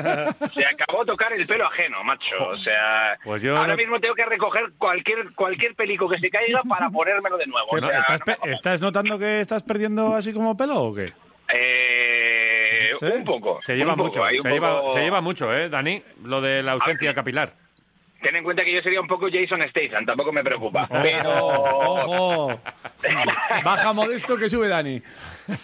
Se 0.54 0.66
acabó 0.66 1.06
tocar 1.06 1.32
el 1.34 1.46
pelo 1.48 1.66
ajeno, 1.68 2.04
macho. 2.04 2.36
O 2.50 2.58
sea, 2.58 3.18
Pues 3.24 3.42
yo 3.42 3.56
ahora 3.58 3.70
no- 3.74 3.78
mismo 3.78 4.00
tengo 4.00 4.16
que 4.16 4.26
recoger 4.26 4.66
cualquier 4.78 5.34
cualquier 5.36 5.76
pelico 5.76 6.10
que 6.10 6.20
se 6.20 6.30
caiga 6.30 6.62
para 6.68 6.90
ponérmelo 6.90 7.38
de 7.38 7.46
nuevo. 7.48 7.68
¿Qué- 7.72 7.78
O 7.86 7.88
sea, 7.88 8.00
¿Estás, 8.00 8.20
no 8.20 8.25
pe- 8.25 8.25
me- 8.25 8.25
¿Estás 8.46 8.82
notando 8.82 9.18
que 9.20 9.42
estás 9.42 9.64
perdiendo 9.64 10.16
así 10.16 10.34
como 10.34 10.56
pelo 10.58 10.82
o 10.84 10.94
qué? 10.96 11.14
Eh. 11.54 12.92
Un 13.02 13.24
poco. 13.26 13.60
Se 13.62 13.76
lleva 13.76 13.96
poco, 13.96 14.08
mucho, 14.08 14.22
se, 14.42 14.50
lleva, 14.50 14.80
poco- 14.82 14.94
se 14.94 15.00
lleva 15.02 15.22
mucho, 15.22 15.54
¿eh, 15.54 15.70
Dani? 15.70 16.02
Lo 16.24 16.42
de 16.42 16.64
la 16.64 16.74
ausencia 16.74 17.10
A 17.10 17.12
ver, 17.12 17.16
capilar. 17.16 17.54
ten 18.22 18.36
en 18.38 18.44
cuenta 18.44 18.64
que 18.64 18.74
yo 18.74 18.82
sería 18.82 19.02
un 19.02 19.08
poco 19.08 19.28
Jason 19.32 19.62
Statham, 19.70 20.06
tampoco 20.06 20.32
me 20.32 20.44
preocupa. 20.44 20.84
Ojo, 20.90 21.02
Pero. 21.04 21.46
ojo. 21.46 22.62
Baja 23.64 23.94
modesto 23.94 24.38
que 24.38 24.50
sube 24.50 24.68
Dani. 24.70 25.02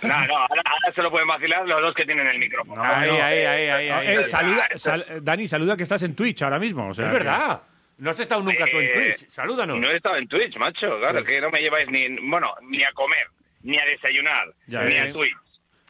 No, 0.03 0.07
no, 0.27 0.37
ahora, 0.37 0.61
ahora 0.65 0.93
se 0.93 1.01
lo 1.01 1.09
pueden 1.09 1.27
vacilar 1.27 1.65
los 1.67 1.81
dos 1.81 1.93
que 1.95 2.05
tienen 2.05 2.27
el 2.27 2.37
micrófono. 2.37 2.83
Ahí, 2.83 3.09
No, 3.09 3.13
ahí, 3.23 3.37
eh, 3.39 3.47
ahí, 3.47 3.69
ahí, 3.89 3.89
ahí. 4.17 4.23
Saluda, 4.25 4.65
esto- 4.65 4.91
sal- 4.91 5.05
Dani, 5.21 5.47
saluda 5.47 5.77
que 5.77 5.83
estás 5.83 6.03
en 6.03 6.15
Twitch 6.15 6.41
ahora 6.43 6.59
mismo. 6.59 6.89
o 6.89 6.93
sea 6.93 7.05
Es 7.05 7.11
que- 7.11 7.17
verdad. 7.17 7.61
No 8.01 8.09
has 8.09 8.19
estado 8.19 8.41
nunca 8.41 8.65
tú 8.65 8.79
en 8.79 8.85
Eh, 8.85 9.13
Twitch. 9.15 9.29
Salúdanos. 9.29 9.79
No 9.79 9.91
he 9.91 9.95
estado 9.95 10.15
en 10.17 10.27
Twitch, 10.27 10.57
macho. 10.57 10.97
Claro, 10.99 11.19
Pues- 11.19 11.25
que 11.25 11.39
no 11.39 11.51
me 11.51 11.61
lleváis 11.61 11.87
ni, 11.89 12.07
bueno, 12.27 12.51
ni 12.63 12.83
a 12.83 12.91
comer, 12.93 13.27
ni 13.61 13.77
a 13.77 13.85
desayunar, 13.85 14.47
Ya 14.65 14.81
ni 14.85 14.93
ves. 14.95 15.11
a 15.11 15.13
Twitch. 15.13 15.35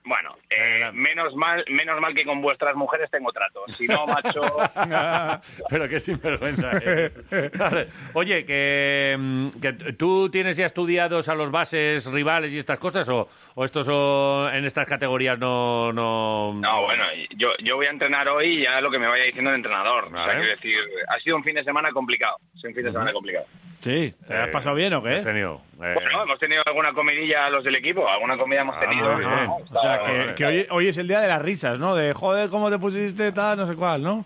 Bueno, 0.03 0.35
eh, 0.49 0.89
menos 0.93 1.35
mal, 1.35 1.63
menos 1.69 2.01
mal 2.01 2.13
que 2.15 2.25
con 2.25 2.41
vuestras 2.41 2.75
mujeres 2.75 3.09
tengo 3.11 3.31
trato. 3.31 3.63
Si 3.77 3.87
no, 3.87 4.07
macho, 4.07 4.41
Pero 5.69 5.87
qué 5.87 5.99
sinvergüenza 5.99 6.71
eres. 6.71 7.13
Vale. 7.57 7.87
Oye, 8.13 8.43
que, 8.45 9.15
mm, 9.17 9.49
que 9.61 9.73
tú 9.93 10.29
tienes 10.29 10.57
ya 10.57 10.65
estudiados 10.65 11.29
a 11.29 11.35
los 11.35 11.51
bases 11.51 12.05
rivales 12.11 12.51
y 12.51 12.59
estas 12.59 12.79
cosas, 12.79 13.07
o, 13.09 13.29
o 13.55 13.63
estos 13.65 13.85
son, 13.85 14.53
en 14.55 14.65
estas 14.65 14.87
categorías 14.87 15.37
no. 15.37 15.93
No, 15.93 16.53
no, 16.53 16.81
bueno, 16.83 17.03
yo, 17.37 17.49
yo 17.59 17.75
voy 17.75 17.85
a 17.85 17.91
entrenar 17.91 18.27
hoy 18.29 18.59
y 18.59 18.63
ya 18.63 18.81
lo 18.81 18.89
que 18.89 18.99
me 18.99 19.07
vaya 19.07 19.25
diciendo 19.25 19.51
el 19.51 19.57
entrenador. 19.57 20.05
O 20.05 20.09
Vale. 20.11 20.31
sea, 20.31 20.39
quiero 20.41 20.55
decir, 20.55 20.79
ha 21.09 21.19
sido 21.19 21.35
un 21.37 21.43
fin 21.43 21.55
de 21.55 21.63
semana 21.63 21.91
complicado. 21.91 22.37
Ha 22.55 22.57
sido 22.57 22.69
un 22.69 22.75
fin 22.75 22.85
de 22.85 22.91
semana 22.91 23.13
complicado. 23.13 23.45
Sí, 23.81 24.13
¿te 24.27 24.35
has 24.35 24.49
Eh, 24.49 24.51
pasado 24.51 24.75
bien 24.75 24.93
o 24.93 25.01
qué? 25.01 25.15
has 25.15 25.23
tenido, 25.23 25.55
eh, 25.83 25.93
Bueno, 25.95 26.23
hemos 26.23 26.37
tenido 26.37 26.61
alguna 26.67 26.93
comidilla 26.93 27.49
los 27.49 27.63
del 27.63 27.73
equipo, 27.75 28.07
alguna 28.07 28.37
comida 28.37 28.61
hemos 28.61 28.75
Ah, 28.77 28.79
tenido. 28.81 29.11
y 29.13 29.25
bien. 29.25 29.49
O 29.71 29.81
sea, 29.81 29.90
que, 29.99 30.35
que 30.35 30.45
hoy, 30.45 30.67
hoy 30.69 30.87
es 30.87 30.97
el 30.97 31.07
día 31.07 31.19
de 31.19 31.27
las 31.27 31.41
risas, 31.41 31.79
¿no? 31.79 31.95
De 31.95 32.13
joder, 32.13 32.49
¿cómo 32.49 32.69
te 32.69 32.79
pusiste 32.79 33.31
tal, 33.31 33.57
no 33.57 33.67
sé 33.67 33.75
cuál, 33.75 34.01
¿no? 34.01 34.25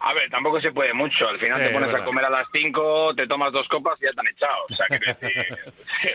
A 0.00 0.14
ver, 0.14 0.30
tampoco 0.30 0.60
se 0.60 0.70
puede 0.72 0.92
mucho. 0.94 1.28
Al 1.28 1.38
final 1.38 1.58
Sí, 1.60 1.66
te 1.66 1.72
pones 1.72 1.88
es 1.88 1.94
a 1.96 2.04
comer 2.04 2.24
a 2.24 2.30
las 2.30 2.46
5, 2.52 3.14
te 3.16 3.26
tomas 3.26 3.52
dos 3.52 3.66
copas 3.68 3.98
y 4.00 4.04
ya 4.04 4.12
te 4.12 4.20
han 4.20 4.26
echado. 4.28 4.64
O 4.70 4.74
sea, 4.74 4.86
quiero 4.86 5.16
decir, 5.20 5.56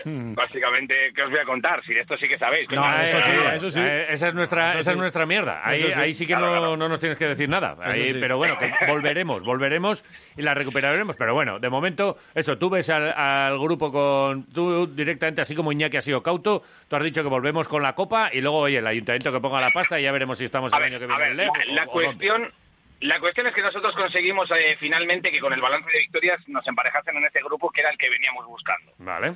básicamente, 0.34 1.12
¿qué 1.14 1.22
os 1.22 1.30
voy 1.30 1.38
a 1.40 1.44
contar? 1.44 1.82
Si 1.84 1.92
de 1.94 2.00
esto 2.00 2.16
sí 2.16 2.28
que 2.28 2.38
sabéis. 2.38 2.68
No, 2.70 3.02
eso 3.02 3.20
sí, 3.20 3.30
eso 3.56 3.70
sí. 3.70 3.80
Eh, 3.80 4.06
esa 4.10 4.28
es 4.28 4.34
nuestra, 4.34 4.70
Eso 4.70 4.78
esa 4.80 4.90
es 4.92 4.96
nuestra 4.96 5.26
mierda. 5.26 5.60
Ahí, 5.64 5.80
sí. 5.80 5.92
ahí 5.98 6.14
sí 6.14 6.26
que 6.26 6.32
Claro, 6.34 6.46
no, 6.46 6.52
claro. 6.60 6.76
no 6.76 6.88
nos 6.88 7.00
tienes 7.00 7.18
que 7.18 7.26
decir 7.26 7.48
nada. 7.48 7.76
Ahí, 7.82 8.12
sí. 8.12 8.18
Pero 8.20 8.36
bueno, 8.38 8.56
que 8.58 8.70
volveremos, 8.88 9.42
volveremos 9.44 10.04
y 10.36 10.42
la 10.42 10.54
recuperaremos. 10.54 11.16
Pero 11.16 11.34
bueno, 11.34 11.58
de 11.58 11.68
momento, 11.70 12.16
eso, 12.34 12.56
tú 12.58 12.70
ves 12.70 12.88
al, 12.90 13.12
al 13.12 13.58
grupo 13.58 13.92
con. 13.92 14.44
Tú 14.46 14.86
directamente, 14.86 15.40
así 15.42 15.54
como 15.54 15.72
Iñaki 15.72 15.96
ha 15.96 16.02
sido 16.02 16.22
cauto, 16.22 16.62
tú 16.88 16.96
has 16.96 17.04
dicho 17.04 17.22
que 17.22 17.28
volvemos 17.28 17.68
con 17.68 17.82
la 17.82 17.94
copa 17.94 18.30
y 18.32 18.40
luego, 18.40 18.58
oye, 18.60 18.78
el 18.78 18.86
ayuntamiento 18.86 19.30
que 19.32 19.40
ponga 19.40 19.60
la 19.60 19.70
pasta 19.70 19.98
y 20.00 20.04
ya 20.04 20.12
veremos 20.12 20.38
si 20.38 20.44
estamos 20.44 20.72
A 20.72 20.76
el 20.78 20.82
ver, 20.82 20.92
año 20.92 20.98
que 21.06 21.12
a 21.12 21.16
viene 21.18 21.34
ver, 21.34 21.68
en 21.68 21.74
la, 21.76 21.84
la 21.84 21.90
o- 21.90 21.90
o 21.90 22.00
dónde. 22.00 22.06
cuestión... 22.06 22.52
La 23.00 23.20
cuestión 23.20 23.46
es 23.46 23.54
que 23.54 23.62
nosotros 23.62 23.94
conseguimos 23.94 24.50
eh, 24.52 24.76
finalmente 24.78 25.30
que 25.30 25.40
con 25.40 25.52
el 25.52 25.60
balance 25.60 25.90
de 25.92 25.98
victorias 25.98 26.38
nos 26.48 26.66
emparejasen 26.66 27.16
en 27.16 27.24
ese 27.24 27.40
grupo 27.42 27.70
que 27.70 27.80
era 27.82 27.90
el 27.90 27.98
que 27.98 28.08
veníamos 28.08 28.46
buscando. 28.46 28.92
Vale. 28.98 29.34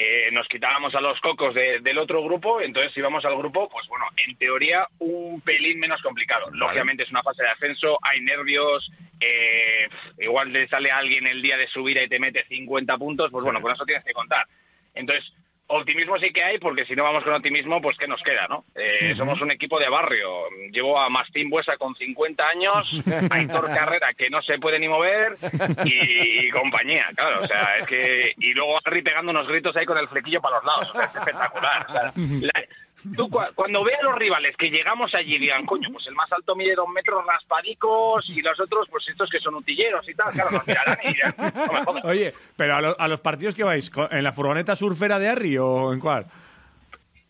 Eh, 0.00 0.30
nos 0.30 0.46
quitábamos 0.46 0.94
a 0.94 1.00
los 1.00 1.18
cocos 1.20 1.54
de- 1.54 1.80
del 1.80 1.98
otro 1.98 2.22
grupo, 2.22 2.60
entonces 2.60 2.96
íbamos 2.96 3.24
al 3.24 3.36
grupo, 3.36 3.68
pues 3.68 3.84
bueno, 3.88 4.06
en 4.24 4.36
teoría 4.36 4.86
un 5.00 5.40
pelín 5.40 5.80
menos 5.80 6.00
complicado. 6.02 6.48
Lógicamente 6.52 7.02
es 7.02 7.10
una 7.10 7.24
fase 7.24 7.42
de 7.42 7.48
ascenso, 7.50 7.98
hay 8.02 8.20
nervios, 8.20 8.88
eh, 9.18 9.88
igual 10.18 10.52
te 10.52 10.68
sale 10.68 10.92
alguien 10.92 11.26
el 11.26 11.42
día 11.42 11.56
de 11.56 11.66
subida 11.66 12.00
y 12.02 12.08
te 12.08 12.20
mete 12.20 12.44
50 12.46 12.96
puntos, 12.96 13.30
pues 13.32 13.42
bueno, 13.44 13.60
con 13.60 13.72
eso 13.72 13.84
tienes 13.84 14.04
que 14.04 14.12
contar. 14.12 14.46
Entonces, 14.94 15.32
optimismo 15.68 16.18
sí 16.18 16.30
que 16.32 16.42
hay, 16.42 16.58
porque 16.58 16.84
si 16.86 16.94
no 16.96 17.04
vamos 17.04 17.22
con 17.24 17.32
optimismo, 17.34 17.80
pues 17.80 17.96
¿qué 17.98 18.06
nos 18.08 18.20
queda, 18.22 18.46
no? 18.48 18.64
Eh, 18.74 19.14
Somos 19.16 19.40
un 19.40 19.50
equipo 19.50 19.78
de 19.78 19.88
barrio. 19.88 20.44
Llevo 20.72 20.98
a 21.00 21.08
Mastín 21.08 21.50
Buesa 21.50 21.76
con 21.76 21.94
50 21.94 22.48
años, 22.48 22.88
a 23.30 23.40
Héctor 23.40 23.66
Carrera 23.72 24.12
que 24.14 24.30
no 24.30 24.42
se 24.42 24.58
puede 24.58 24.78
ni 24.78 24.88
mover 24.88 25.36
y, 25.84 26.46
y 26.46 26.50
compañía, 26.50 27.06
claro. 27.14 27.42
O 27.42 27.46
sea, 27.46 27.78
es 27.78 27.86
que... 27.86 28.34
Y 28.38 28.54
luego 28.54 28.78
Harry 28.84 29.02
pegando 29.02 29.30
unos 29.30 29.46
gritos 29.48 29.76
ahí 29.76 29.86
con 29.86 29.98
el 29.98 30.08
flequillo 30.08 30.40
para 30.40 30.56
los 30.56 30.64
lados. 30.64 30.88
O 30.90 30.92
sea, 30.92 31.04
es 31.04 31.14
espectacular. 31.14 31.86
O 31.88 31.92
sea, 31.92 32.12
la- 32.40 32.64
Tú 33.16 33.28
cua- 33.28 33.50
cuando 33.54 33.84
veas 33.84 34.02
los 34.02 34.16
rivales 34.16 34.56
que 34.56 34.70
llegamos 34.70 35.14
allí 35.14 35.38
digan, 35.38 35.64
coño, 35.66 35.88
pues 35.92 36.06
el 36.08 36.14
más 36.14 36.30
alto 36.32 36.56
mide 36.56 36.74
dos 36.74 36.88
metros 36.88 37.24
raspadicos 37.24 38.28
y 38.28 38.42
los 38.42 38.58
otros, 38.60 38.88
pues 38.90 39.08
estos 39.08 39.30
que 39.30 39.38
son 39.40 39.54
utilleros 39.54 40.08
y 40.08 40.14
tal, 40.14 40.32
claro, 40.32 40.62
mirarán 40.66 40.98
y. 41.04 42.06
Oye, 42.06 42.34
pero 42.56 42.74
a, 42.76 42.80
lo- 42.80 42.96
a 43.00 43.08
los 43.08 43.20
partidos 43.20 43.54
que 43.54 43.64
vais, 43.64 43.88
¿co- 43.90 44.10
¿en 44.10 44.24
la 44.24 44.32
furgoneta 44.32 44.74
surfera 44.76 45.18
de 45.18 45.28
Harry 45.28 45.58
o 45.58 45.92
en 45.92 46.00
cuál? 46.00 46.26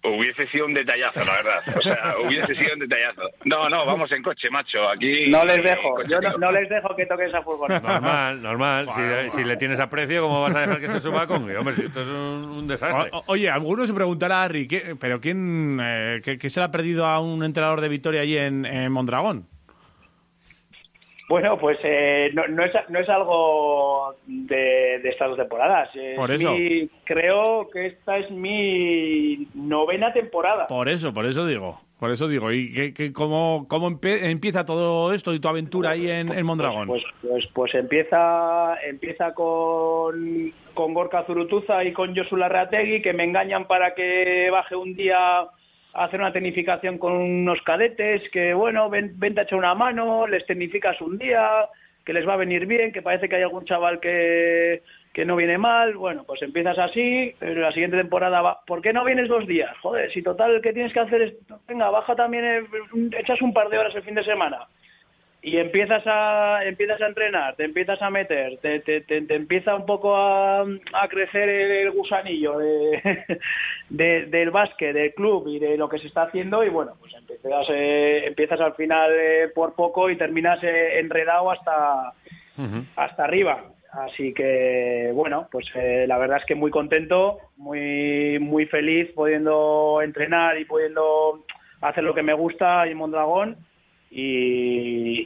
Hubiese 0.05 0.47
sido 0.49 0.67
un 0.67 0.75
detallazo, 0.75 1.19
la 1.25 1.33
verdad. 1.43 1.77
O 1.77 1.83
sea, 1.83 2.15
hubiese 2.25 2.55
sido 2.55 2.73
un 2.75 2.79
detallazo. 2.79 3.23
No, 3.45 3.69
no, 3.69 3.85
vamos 3.85 4.11
en 4.13 4.23
coche, 4.23 4.49
macho. 4.49 4.89
Aquí. 4.89 5.29
No 5.29 5.45
les 5.45 5.63
dejo, 5.63 5.91
coche, 5.95 6.09
yo 6.09 6.21
no, 6.21 6.39
no 6.39 6.53
les 6.53 6.69
dejo 6.69 6.95
que 6.95 7.05
toquen 7.05 7.27
esa 7.29 7.43
furgoneta. 7.43 7.81
Normal, 8.01 8.43
normal. 8.43 8.89
Si, 9.31 9.37
si 9.37 9.45
le 9.45 9.57
tienes 9.57 9.81
aprecio, 9.81 10.23
¿cómo 10.23 10.41
vas 10.43 10.55
a 10.55 10.61
dejar 10.61 10.81
que 10.81 10.89
se 10.89 11.01
suba 11.01 11.27
con 11.27 11.43
Hombre, 11.57 11.75
si 11.75 11.83
esto 11.87 12.01
es 12.03 12.07
un, 12.09 12.15
un 12.59 12.69
desastre. 12.69 13.11
O- 13.13 13.25
oye, 13.27 13.51
alguno 13.51 13.87
se 13.87 13.93
preguntará 13.93 14.43
a 14.43 14.45
Harry, 14.45 14.69
¿qué- 14.69 14.97
¿pero 14.99 15.21
quién 15.21 15.81
eh, 15.83 16.21
qué, 16.25 16.39
qué 16.39 16.49
se 16.49 16.61
le 16.61 16.67
ha 16.67 16.71
perdido 16.71 17.05
a 17.05 17.19
un 17.21 17.43
entrenador 17.43 17.81
de 17.81 17.89
Vitoria 17.89 18.21
allí 18.21 18.39
en, 18.39 18.65
en 18.67 18.93
Mondragón? 18.93 19.47
Bueno, 21.29 21.59
pues 21.59 21.79
eh, 21.85 22.31
no, 22.33 22.47
no, 22.49 22.65
es, 22.65 22.73
no 22.89 22.99
es 22.99 23.09
algo 23.09 24.15
de, 24.27 24.99
de 25.03 25.09
estas 25.11 25.29
dos 25.29 25.37
temporadas. 25.39 25.91
Es 25.95 26.17
Por 26.17 26.31
eso. 26.33 26.53
mi- 26.53 26.89
creo 27.05 27.69
que 27.71 27.87
esta 27.89 28.17
es 28.17 28.31
mi 28.31 29.47
novena 29.55 30.13
temporada. 30.13 30.67
Por 30.67 30.89
eso, 30.89 31.13
por 31.13 31.27
eso 31.27 31.47
digo. 31.47 31.81
Por 32.01 32.11
eso 32.13 32.29
digo. 32.29 32.51
¿Y 32.53 32.73
qué, 32.73 32.95
qué- 32.95 33.13
cómo, 33.13 33.67
cómo 33.69 33.89
empieza 34.03 34.65
todo 34.65 35.13
esto 35.13 35.35
y 35.35 35.41
tu 35.41 35.49
aventura 35.49 35.91
ahí 35.91 36.09
en, 36.11 36.33
en 36.33 36.47
Mondragón? 36.47 36.87
Pues, 36.87 37.03
pues, 37.21 37.45
pues 37.53 37.75
empieza, 37.75 38.77
empieza 38.89 39.35
con, 39.35 40.53
con 40.75 40.95
Gorka 40.95 41.25
Zurutuza 41.25 41.85
y 41.85 41.93
con 41.93 42.17
Josu 42.17 42.37
Larrategui, 42.37 43.03
que 43.03 43.13
me 43.13 43.25
engañan 43.25 43.67
para 43.67 43.95
que 43.95 44.49
baje 44.51 44.77
un 44.77 44.95
día 44.95 45.19
hacer 45.99 46.21
una 46.21 46.33
tecnificación 46.33 46.99
con 46.99 47.13
unos 47.13 47.61
cadetes, 47.63 48.23
que 48.31 48.55
bueno, 48.55 48.89
ven, 48.91 49.13
vente 49.17 49.41
a 49.41 49.43
echar 49.45 49.59
una 49.59 49.75
mano, 49.75 50.27
les 50.27 50.47
tecnificas 50.47 51.01
un 51.01 51.19
día, 51.19 51.69
que 52.05 52.13
les 52.13 52.27
va 52.27 52.35
a 52.35 52.39
venir 52.39 52.67
bien, 52.67 52.93
que 52.93 53.03
parece 53.03 53.29
que 53.29 53.37
hay 53.37 53.43
algún 53.43 53.65
chaval 53.65 54.01
que, 54.01 54.83
que 55.13 55.25
no 55.25 55.37
viene 55.37 55.59
mal. 55.59 55.95
Bueno, 55.95 56.25
pues 56.25 56.41
empiezas 56.43 56.79
así, 56.79 57.35
la 57.41 57.73
siguiente 57.73 57.97
temporada 57.97 58.41
va. 58.41 58.61
¿Por 58.67 58.81
qué 58.81 58.93
no 58.93 59.05
vienes 59.05 59.29
dos 59.29 59.47
días? 59.47 59.77
Joder, 59.83 60.11
si 60.13 60.23
total, 60.23 60.61
¿qué 60.63 60.73
tienes 60.73 60.93
que 60.93 61.01
hacer? 61.01 61.23
es, 61.23 61.35
Venga, 61.67 61.91
baja 61.91 62.15
también, 62.17 62.45
eh, 62.45 62.63
echas 63.19 63.43
un 63.43 63.53
par 63.53 63.69
de 63.69 63.79
horas 63.79 63.95
el 63.95 64.03
fin 64.03 64.15
de 64.15 64.25
semana 64.25 64.67
y 65.41 65.57
empiezas 65.57 66.03
a 66.07 66.61
empiezas 66.65 67.01
a 67.01 67.07
entrenar, 67.07 67.55
te 67.57 67.65
empiezas 67.65 68.01
a 68.03 68.11
meter, 68.11 68.59
te, 68.59 68.81
te, 68.81 69.03
te- 69.03 69.23
te 69.23 69.35
empieza 69.35 69.75
un 69.77 69.87
poco 69.87 70.17
a, 70.17 70.63
a 70.63 71.09
crecer 71.09 71.49
el, 71.49 71.71
el 71.71 71.91
gusanillo 71.93 72.59
de, 72.59 73.39
de- 73.89 74.27
del 74.27 74.51
básquet, 74.51 74.93
del 74.95 75.15
club 75.15 75.47
y 75.49 75.59
de 75.61 75.77
lo 75.77 75.89
que 75.89 75.99
se 75.99 76.09
está 76.09 76.23
haciendo 76.23 76.65
y 76.65 76.69
bueno, 76.71 76.93
pues 77.01 77.15
empiezas, 77.15 77.67
eh, 77.71 78.25
empiezas 78.27 78.61
al 78.61 78.75
final 78.75 79.11
eh, 79.15 79.49
por 79.55 79.75
poco 79.75 80.11
y 80.11 80.17
terminas 80.17 80.59
eh, 80.65 80.99
enredado 80.99 81.51
hasta, 81.53 82.13
hasta 82.97 83.25
arriba. 83.25 83.65
Así 83.91 84.35
que, 84.35 85.11
bueno, 85.15 85.49
pues 85.51 85.65
eh, 85.75 86.05
la 86.07 86.19
verdad 86.19 86.39
es 86.39 86.45
que 86.45 86.55
muy 86.55 86.71
contento, 86.71 87.39
muy, 87.57 88.39
muy 88.39 88.67
feliz 88.67 89.09
pudiendo 89.15 90.01
entrenar 90.03 90.59
y 90.59 90.67
pudiendo 90.67 91.45
hacer 91.81 92.05
lo 92.05 92.13
que 92.13 92.23
me 92.23 92.35
gusta 92.35 92.87
en 92.87 92.99
Mondragón. 92.99 93.57
Y, 94.11 94.78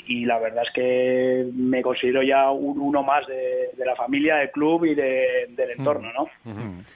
y 0.06 0.25
la 0.25 0.38
verdad 0.38 0.62
es 0.66 0.72
que 0.75 1.46
me 1.54 1.82
considero 1.82 2.22
ya 2.22 2.50
un, 2.50 2.78
uno 2.78 3.02
más 3.02 3.26
de, 3.26 3.70
de 3.76 3.84
la 3.84 3.94
familia, 3.96 4.37
del 4.37 4.50
club 4.50 4.84
y 4.84 4.94
de- 4.94 5.46
del 5.50 5.70
entorno, 5.72 6.08
¿no? 6.12 6.26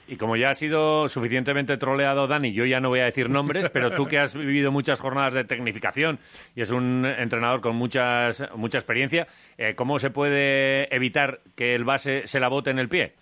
Y 0.07 0.15
como 0.15 0.35
ya 0.35 0.49
ha 0.51 0.53
sido 0.53 1.07
suficientemente 1.09 1.77
troleado 1.77 2.27
Dani, 2.27 2.53
yo 2.53 2.65
ya 2.65 2.79
no 2.79 2.89
voy 2.89 2.99
a 3.01 3.05
decir 3.05 3.29
nombres, 3.29 3.69
pero 3.73 3.91
tú 3.91 4.05
que 4.05 4.19
has 4.19 4.35
vivido 4.35 4.71
muchas 4.71 4.99
jornadas 4.99 5.33
de 5.33 5.43
tecnificación 5.43 6.19
y 6.55 6.61
es 6.61 6.71
un 6.71 7.05
entrenador 7.05 7.61
con 7.61 7.75
muchas, 7.75 8.43
mucha 8.55 8.77
experiencia, 8.77 9.27
eh, 9.57 9.73
¿cómo 9.75 9.99
se 9.99 10.09
puede 10.09 10.93
evitar 10.95 11.39
que 11.55 11.75
el 11.75 11.83
base 11.83 12.27
se 12.27 12.39
la 12.39 12.47
bote 12.47 12.69
en 12.71 12.79
el 12.79 12.89
pie? 12.89 13.13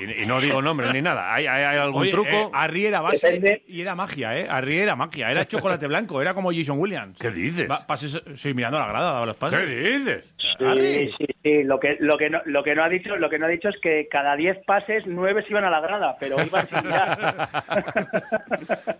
Y, 0.00 0.22
y 0.22 0.26
no 0.26 0.40
digo 0.40 0.62
nombres 0.62 0.92
ni 0.92 1.02
nada. 1.02 1.34
¿Hay, 1.34 1.46
hay- 1.48 1.64
hay 1.64 1.78
algún 1.78 2.02
Oye, 2.02 2.12
truco? 2.12 2.28
eh, 2.30 2.48
Harry 2.52 2.86
era 2.86 3.00
base 3.00 3.26
Depende. 3.26 3.64
y 3.66 3.80
era 3.80 3.96
magia, 3.96 4.38
¿eh? 4.38 4.46
Harry 4.48 4.78
era 4.78 4.94
magia, 4.94 5.28
era 5.30 5.44
chocolate 5.48 5.88
blanco, 5.88 6.22
era 6.22 6.34
como 6.34 6.52
Jason 6.52 6.78
Williams. 6.78 7.18
¿Qué 7.18 7.30
dices? 7.32 7.68
Va- 7.68 7.84
pases, 7.84 8.22
sí, 8.36 8.54
mirando 8.54 8.78
la 8.78 8.86
grada, 8.86 9.12
daba 9.12 9.26
los 9.26 9.36
pases. 9.36 9.58
¿Qué 9.58 9.66
dices? 9.66 10.32
Sí, 10.38 11.10
sí, 11.18 11.26
sí. 11.42 11.64
Lo 11.64 11.80
que, 11.80 11.96
lo 12.00 12.16
que 12.16 12.30
no, 12.30 12.40
lo 12.44 12.62
que 12.62 12.74
no 12.74 12.84
ha 12.84 12.88
dicho, 12.88 13.16
lo 13.16 13.28
que 13.28 13.38
no 13.38 13.46
ha 13.46 13.48
dicho 13.48 13.68
es 13.68 13.76
que 13.80 14.06
cada 14.08 14.36
10 14.36 14.58
pases, 14.64 15.04
9 15.06 15.42
se 15.42 15.50
iban 15.50 15.64
a 15.64 15.70
la 15.70 15.80
grada, 15.80 16.16
pero 16.20 16.36
iban 16.44 16.68
sin 16.68 16.78
mirar. 16.84 17.48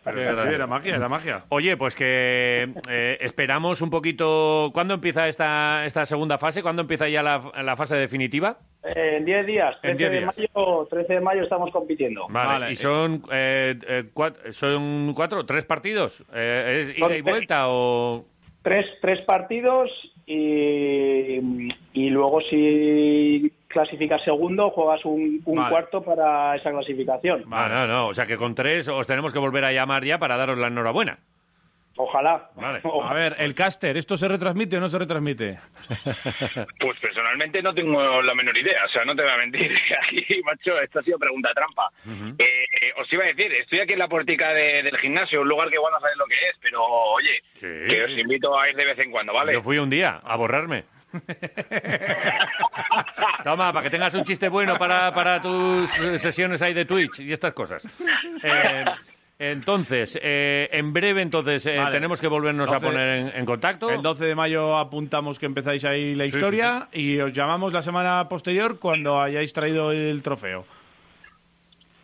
Pero 0.04 0.42
era 0.50 0.66
magia, 0.66 0.96
era 0.96 1.08
magia. 1.08 1.42
Oye, 1.50 1.76
pues 1.76 1.94
que 1.94 2.68
eh, 2.90 3.18
esperamos 3.20 3.80
un 3.82 3.90
poquito. 3.90 4.70
¿Cuándo 4.72 4.94
empieza 4.94 5.28
esta, 5.28 5.84
esta 5.84 6.04
segunda 6.06 6.38
fase? 6.38 6.62
¿Cuándo 6.62 6.82
empieza 6.82 7.08
ya 7.08 7.22
la, 7.22 7.40
la 7.62 7.76
fase 7.76 7.96
definitiva? 7.96 8.58
Eh, 8.84 9.16
en 9.18 9.24
10 9.24 9.46
días, 9.46 9.74
En 9.82 9.96
13 9.96 10.10
10 10.10 10.10
de, 10.12 10.26
mayo, 10.26 10.86
13 10.90 11.12
de 11.14 11.20
mayo 11.20 11.42
estamos 11.42 11.70
compitiendo. 11.70 12.26
Vale, 12.28 12.48
Vale. 12.48 12.72
¿y 12.72 12.76
son, 12.76 13.22
eh, 13.30 13.74
eh, 13.86 14.04
cuat- 14.14 14.50
son 14.52 15.12
cuatro, 15.14 15.44
tres 15.46 15.64
partidos? 15.64 16.24
Eh, 16.34 16.88
¿Es 16.90 16.98
ida 16.98 17.16
y 17.16 17.20
vuelta 17.22 17.68
o...? 17.68 18.24
Tres, 18.62 18.86
tres 19.00 19.20
partidos 19.22 19.90
y, 20.28 21.68
y 21.94 22.10
luego 22.10 22.40
si 22.42 23.50
clasificas 23.68 24.22
segundo 24.24 24.70
juegas 24.70 25.04
un, 25.04 25.40
un 25.44 25.56
Vale. 25.56 25.70
cuarto 25.70 26.02
para 26.02 26.56
esa 26.56 26.70
clasificación. 26.70 27.44
No, 27.48 27.68
no, 27.68 27.86
no. 27.86 28.08
O 28.08 28.14
sea 28.14 28.26
que 28.26 28.36
con 28.36 28.54
tres 28.54 28.88
os 28.88 29.06
tenemos 29.06 29.32
que 29.32 29.38
volver 29.38 29.64
a 29.64 29.72
llamar 29.72 30.04
ya 30.04 30.18
para 30.18 30.36
daros 30.36 30.58
la 30.58 30.68
enhorabuena. 30.68 31.18
Ojalá. 32.00 32.48
Vale. 32.54 32.80
A 33.04 33.12
ver, 33.12 33.34
el 33.38 33.54
caster, 33.54 33.96
¿esto 33.96 34.16
se 34.16 34.28
retransmite 34.28 34.76
o 34.76 34.80
no 34.80 34.88
se 34.88 34.98
retransmite? 34.98 35.58
Pues 36.80 36.98
personalmente 37.00 37.60
no 37.60 37.74
tengo 37.74 38.22
la 38.22 38.34
menor 38.34 38.56
idea, 38.56 38.84
o 38.84 38.88
sea, 38.88 39.04
no 39.04 39.14
te 39.16 39.22
voy 39.22 39.30
a 39.32 39.36
mentir. 39.36 39.76
Aquí, 40.02 40.40
macho, 40.44 40.78
esto 40.80 41.00
ha 41.00 41.02
sido 41.02 41.18
pregunta 41.18 41.50
trampa. 41.54 41.88
Eh, 42.38 42.44
eh, 42.44 42.92
os 43.00 43.12
iba 43.12 43.24
a 43.24 43.26
decir, 43.28 43.52
estoy 43.52 43.80
aquí 43.80 43.92
en 43.94 43.98
la 43.98 44.08
puertica 44.08 44.52
de- 44.52 44.82
del 44.82 44.96
gimnasio, 44.98 45.42
un 45.42 45.48
lugar 45.48 45.68
que 45.68 45.74
igual 45.74 45.92
no 45.92 46.00
sabéis 46.00 46.18
lo 46.18 46.26
que 46.26 46.34
es, 46.34 46.56
pero 46.62 46.82
oye, 46.84 47.42
Sí. 47.54 47.66
que 47.88 48.04
os 48.04 48.10
invito 48.18 48.58
a 48.58 48.68
ir 48.70 48.76
de 48.76 48.84
vez 48.84 48.98
en 49.00 49.10
cuando, 49.10 49.32
¿vale? 49.34 49.52
Yo 49.52 49.62
fui 49.62 49.78
un 49.78 49.90
día 49.90 50.20
a 50.24 50.36
borrarme. 50.36 50.84
Toma, 53.44 53.72
para 53.72 53.82
que 53.82 53.90
tengas 53.90 54.14
un 54.14 54.24
chiste 54.24 54.48
bueno 54.48 54.76
para, 54.76 55.12
para 55.14 55.40
tus 55.40 55.90
sesiones 56.20 56.60
ahí 56.62 56.74
de 56.74 56.84
Twitch 56.84 57.20
y 57.20 57.32
estas 57.32 57.52
cosas. 57.54 57.86
Eh, 58.42 58.84
entonces, 59.52 60.18
eh, 60.22 60.68
en 60.72 60.92
breve, 60.92 61.22
entonces, 61.22 61.64
eh, 61.66 61.76
Vale. 61.76 61.92
tenemos 61.92 62.20
que 62.20 62.28
volvernos 62.28 62.70
a 62.70 62.74
12 62.74 62.86
poner 62.86 63.08
en, 63.18 63.32
en 63.34 63.44
contacto. 63.44 63.90
El 63.90 64.02
12 64.02 64.24
de 64.24 64.34
mayo 64.34 64.76
apuntamos 64.76 65.38
que 65.38 65.46
empezáis 65.46 65.84
ahí 65.84 66.14
la 66.14 66.24
Sí, 66.24 66.30
historia 66.30 66.88
y 66.92 67.18
os 67.20 67.32
llamamos 67.32 67.72
la 67.72 67.82
semana 67.82 68.28
posterior 68.28 68.78
cuando 68.78 69.20
hayáis 69.20 69.52
traído 69.52 69.92
el 69.92 70.22
trofeo. 70.22 70.64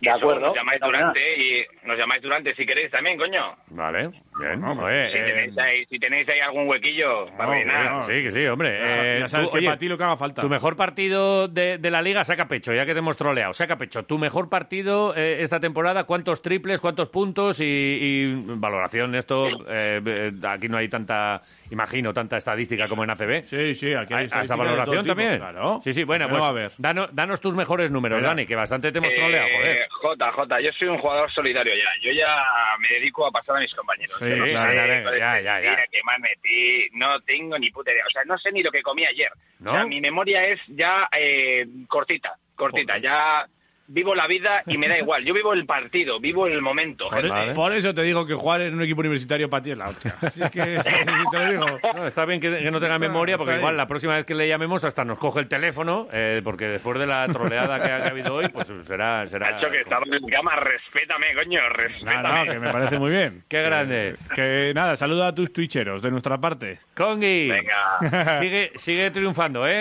De 0.04 0.10
Eso, 0.10 0.18
acuerdo. 0.18 0.46
Nos 0.48 0.56
llamáis 0.56 0.80
durante 0.80 1.36
y 1.42 1.66
nos 1.84 1.96
llamáis 1.98 2.22
durante 2.22 2.54
si 2.54 2.66
queréis 2.66 2.90
también, 2.90 3.16
coño. 3.18 3.56
Vale, 3.68 4.10
bien. 4.38 4.60
Vamos. 4.60 4.84
Oye, 4.84 5.10
Si, 5.10 5.16
eh, 5.18 5.22
tenéis 5.24 5.58
ahí, 5.58 5.84
si 5.86 5.98
tenéis 5.98 6.28
ahí 6.28 6.40
algún 6.40 6.68
huequillo 6.68 7.26
para 7.36 7.46
No, 7.46 7.50
rellenar. 7.52 7.82
bueno. 7.88 8.02
sí, 8.02 8.12
que 8.22 8.30
sí, 8.30 8.46
hombre. 8.46 8.78
Eh, 8.80 9.18
ya 9.20 9.28
sabes 9.28 9.46
tú, 9.46 9.52
que 9.52 9.58
oye, 9.58 9.66
para 9.66 9.78
ti 9.78 9.88
lo 9.88 9.96
que 9.98 10.04
haga 10.04 10.16
falta. 10.16 10.42
Tu 10.42 10.48
mejor 10.48 10.76
partido 10.76 11.48
de, 11.48 11.78
de 11.78 11.90
la 11.90 12.02
liga, 12.02 12.24
saca 12.24 12.46
pecho, 12.48 12.72
ya 12.74 12.84
que 12.86 12.92
te 12.92 12.98
hemos 12.98 13.16
troleado, 13.16 13.52
saca 13.52 13.76
pecho. 13.76 14.04
Tu 14.04 14.18
mejor 14.18 14.48
partido 14.48 15.14
eh, 15.16 15.42
esta 15.42 15.60
temporada, 15.60 16.04
¿cuántos 16.04 16.42
triples, 16.42 16.80
cuántos 16.80 17.08
puntos 17.08 17.60
y, 17.60 17.64
y 17.64 18.34
valoración? 18.56 19.14
Esto, 19.14 19.48
eh, 19.68 20.00
eh, 20.04 20.32
aquí 20.48 20.68
no 20.68 20.76
hay 20.78 20.88
tanta, 20.88 21.42
imagino, 21.70 22.12
tanta 22.12 22.36
estadística 22.36 22.88
como 22.88 23.04
en 23.04 23.10
ACB. 23.10 23.44
Sí, 23.46 23.74
sí, 23.74 23.94
aquí 23.94 24.14
hay 24.14 24.28
¿Hasta 24.30 24.56
valoración 24.56 25.04
tipo, 25.04 25.08
también? 25.14 25.38
Claro. 25.38 25.80
Sí, 25.82 25.92
sí, 25.92 26.04
bueno, 26.04 26.26
¿Por 26.28 26.34
qué 26.34 26.38
pues 26.38 26.42
no 26.42 26.46
a 26.46 26.50
haber? 26.50 26.72
danos, 26.78 27.08
danos 27.14 27.40
tus 27.40 27.54
mejores 27.54 27.90
números. 27.90 28.20
Dani, 28.22 28.46
que 28.46 28.54
bastante 28.56 28.90
te 28.92 28.98
hemos 28.98 29.14
troleado, 29.14 29.46
Eh, 29.46 29.52
joder. 29.56 29.88
Jota, 30.04 30.30
Jota, 30.32 30.60
yo 30.60 30.70
soy 30.72 30.88
un 30.88 30.98
jugador 30.98 31.32
solidario 31.32 31.72
ya. 31.74 31.88
Yo 32.02 32.12
ya 32.12 32.36
me 32.78 32.88
dedico 32.90 33.26
a 33.26 33.30
pasar 33.30 33.56
a 33.56 33.60
mis 33.60 33.74
compañeros. 33.74 34.18
Sí, 34.20 34.28
Yo 34.28 34.36
no 34.36 34.44
sé 34.44 34.50
claro, 34.50 35.16
ya, 35.16 35.40
ya, 35.40 35.60
ya. 35.62 35.86
que 35.90 36.02
más 36.02 36.18
metí, 36.20 36.90
no 36.92 37.18
tengo 37.22 37.58
ni 37.58 37.70
puta 37.70 37.90
idea. 37.90 38.04
O 38.06 38.10
sea, 38.10 38.22
no 38.26 38.36
sé 38.36 38.52
ni 38.52 38.62
lo 38.62 38.70
que 38.70 38.82
comí 38.82 39.06
ayer. 39.06 39.32
¿No? 39.60 39.72
O 39.72 39.74
sea, 39.74 39.86
mi 39.86 40.02
memoria 40.02 40.46
es 40.46 40.60
ya 40.68 41.08
eh, 41.10 41.66
cortita, 41.88 42.36
cortita. 42.54 42.92
Joder. 42.92 43.02
Ya 43.02 43.48
vivo 43.86 44.14
la 44.14 44.26
vida 44.26 44.62
y 44.66 44.78
me 44.78 44.88
da 44.88 44.98
igual. 44.98 45.24
Yo 45.24 45.34
vivo 45.34 45.52
el 45.52 45.66
partido, 45.66 46.18
vivo 46.20 46.46
el 46.46 46.62
momento. 46.62 47.08
Por, 47.08 47.20
gente. 47.20 47.28
Vale. 47.30 47.52
por 47.54 47.72
eso 47.72 47.92
te 47.94 48.02
digo 48.02 48.26
que 48.26 48.34
jugar 48.34 48.62
en 48.62 48.74
un 48.74 48.82
equipo 48.82 49.00
universitario 49.00 49.48
para 49.50 49.62
ti 49.62 49.70
es 49.72 49.78
la 49.78 49.86
hostia. 49.88 50.14
Así 50.20 50.42
es 50.42 50.50
que 50.50 50.80
si 50.82 50.90
te 51.30 51.38
lo 51.38 51.50
digo. 51.50 51.66
No, 51.94 52.06
está 52.06 52.24
bien 52.24 52.40
que, 52.40 52.50
que 52.58 52.70
no 52.70 52.80
tenga 52.80 52.98
memoria, 52.98 53.36
porque 53.38 53.56
igual 53.56 53.76
la 53.76 53.86
próxima 53.86 54.14
vez 54.16 54.24
que 54.24 54.34
le 54.34 54.48
llamemos 54.48 54.84
hasta 54.84 55.04
nos 55.04 55.18
coge 55.18 55.40
el 55.40 55.48
teléfono, 55.48 56.08
eh, 56.12 56.40
porque 56.44 56.66
después 56.66 56.98
de 56.98 57.06
la 57.06 57.26
troleada 57.28 57.78
que 57.80 57.90
ha, 57.92 57.98
que 58.02 58.08
ha 58.08 58.10
habido 58.10 58.34
hoy, 58.34 58.48
pues 58.48 58.68
será... 58.86 59.26
será 59.26 59.50
Nacho, 59.52 59.70
que 59.70 59.80
estaba 59.80 60.04
en 60.10 60.26
cama, 60.28 60.56
respétame, 60.56 61.26
coño, 61.34 61.60
No, 61.62 61.68
respétame. 61.70 62.44
no, 62.46 62.52
que 62.52 62.58
me 62.58 62.72
parece 62.72 62.98
muy 62.98 63.10
bien. 63.10 63.44
Qué 63.48 63.62
grande. 63.62 64.16
Que 64.34 64.72
nada, 64.74 64.96
saluda 64.96 65.28
a 65.28 65.34
tus 65.34 65.52
twitcheros 65.52 66.02
de 66.02 66.10
nuestra 66.10 66.38
parte. 66.38 66.78
Congi, 66.96 67.48
Venga. 67.48 68.38
sigue, 68.40 68.72
sigue 68.76 69.10
triunfando, 69.10 69.66
¿eh? 69.66 69.72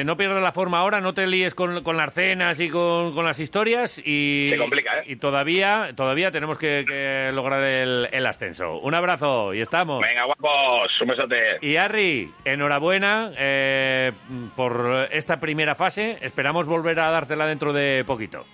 Eh, 0.00 0.02
No 0.04 0.16
pierdas 0.16 0.42
la 0.42 0.52
forma 0.52 0.78
ahora, 0.78 1.00
no 1.00 1.14
te 1.14 1.26
líes 1.26 1.54
con, 1.54 1.82
con 1.82 1.96
las 1.96 2.12
cenas 2.12 2.58
y 2.60 2.68
con, 2.68 3.14
con 3.14 3.24
las 3.24 3.40
historias 3.44 3.98
y, 4.04 4.48
Se 4.50 4.58
complica, 4.58 4.98
¿eh? 4.98 5.04
y 5.06 5.16
todavía, 5.16 5.90
todavía 5.94 6.32
tenemos 6.32 6.58
que, 6.58 6.84
que 6.86 7.30
lograr 7.32 7.62
el, 7.62 8.08
el 8.10 8.26
ascenso. 8.26 8.78
Un 8.78 8.94
abrazo 8.94 9.54
y 9.54 9.60
estamos. 9.60 10.02
Venga, 10.02 10.24
guapos, 10.24 11.00
un 11.00 11.08
besote. 11.08 11.58
Y 11.60 11.76
Harry, 11.76 12.30
enhorabuena 12.44 13.30
eh, 13.38 14.10
por 14.56 15.08
esta 15.12 15.38
primera 15.38 15.74
fase. 15.74 16.18
Esperamos 16.20 16.66
volver 16.66 16.98
a 16.98 17.10
dártela 17.10 17.46
dentro 17.46 17.72
de 17.72 18.02
poquito. 18.04 18.44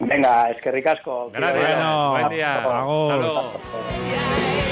Venga, 0.00 0.50
es 0.50 0.60
que 0.62 0.70
ricasco. 0.70 1.30
Gracias. 1.30 1.68
Bueno, 1.68 2.10
Buen 2.12 2.28
día. 2.30 2.56
Hasta 2.56 3.16
luego. 3.16 4.69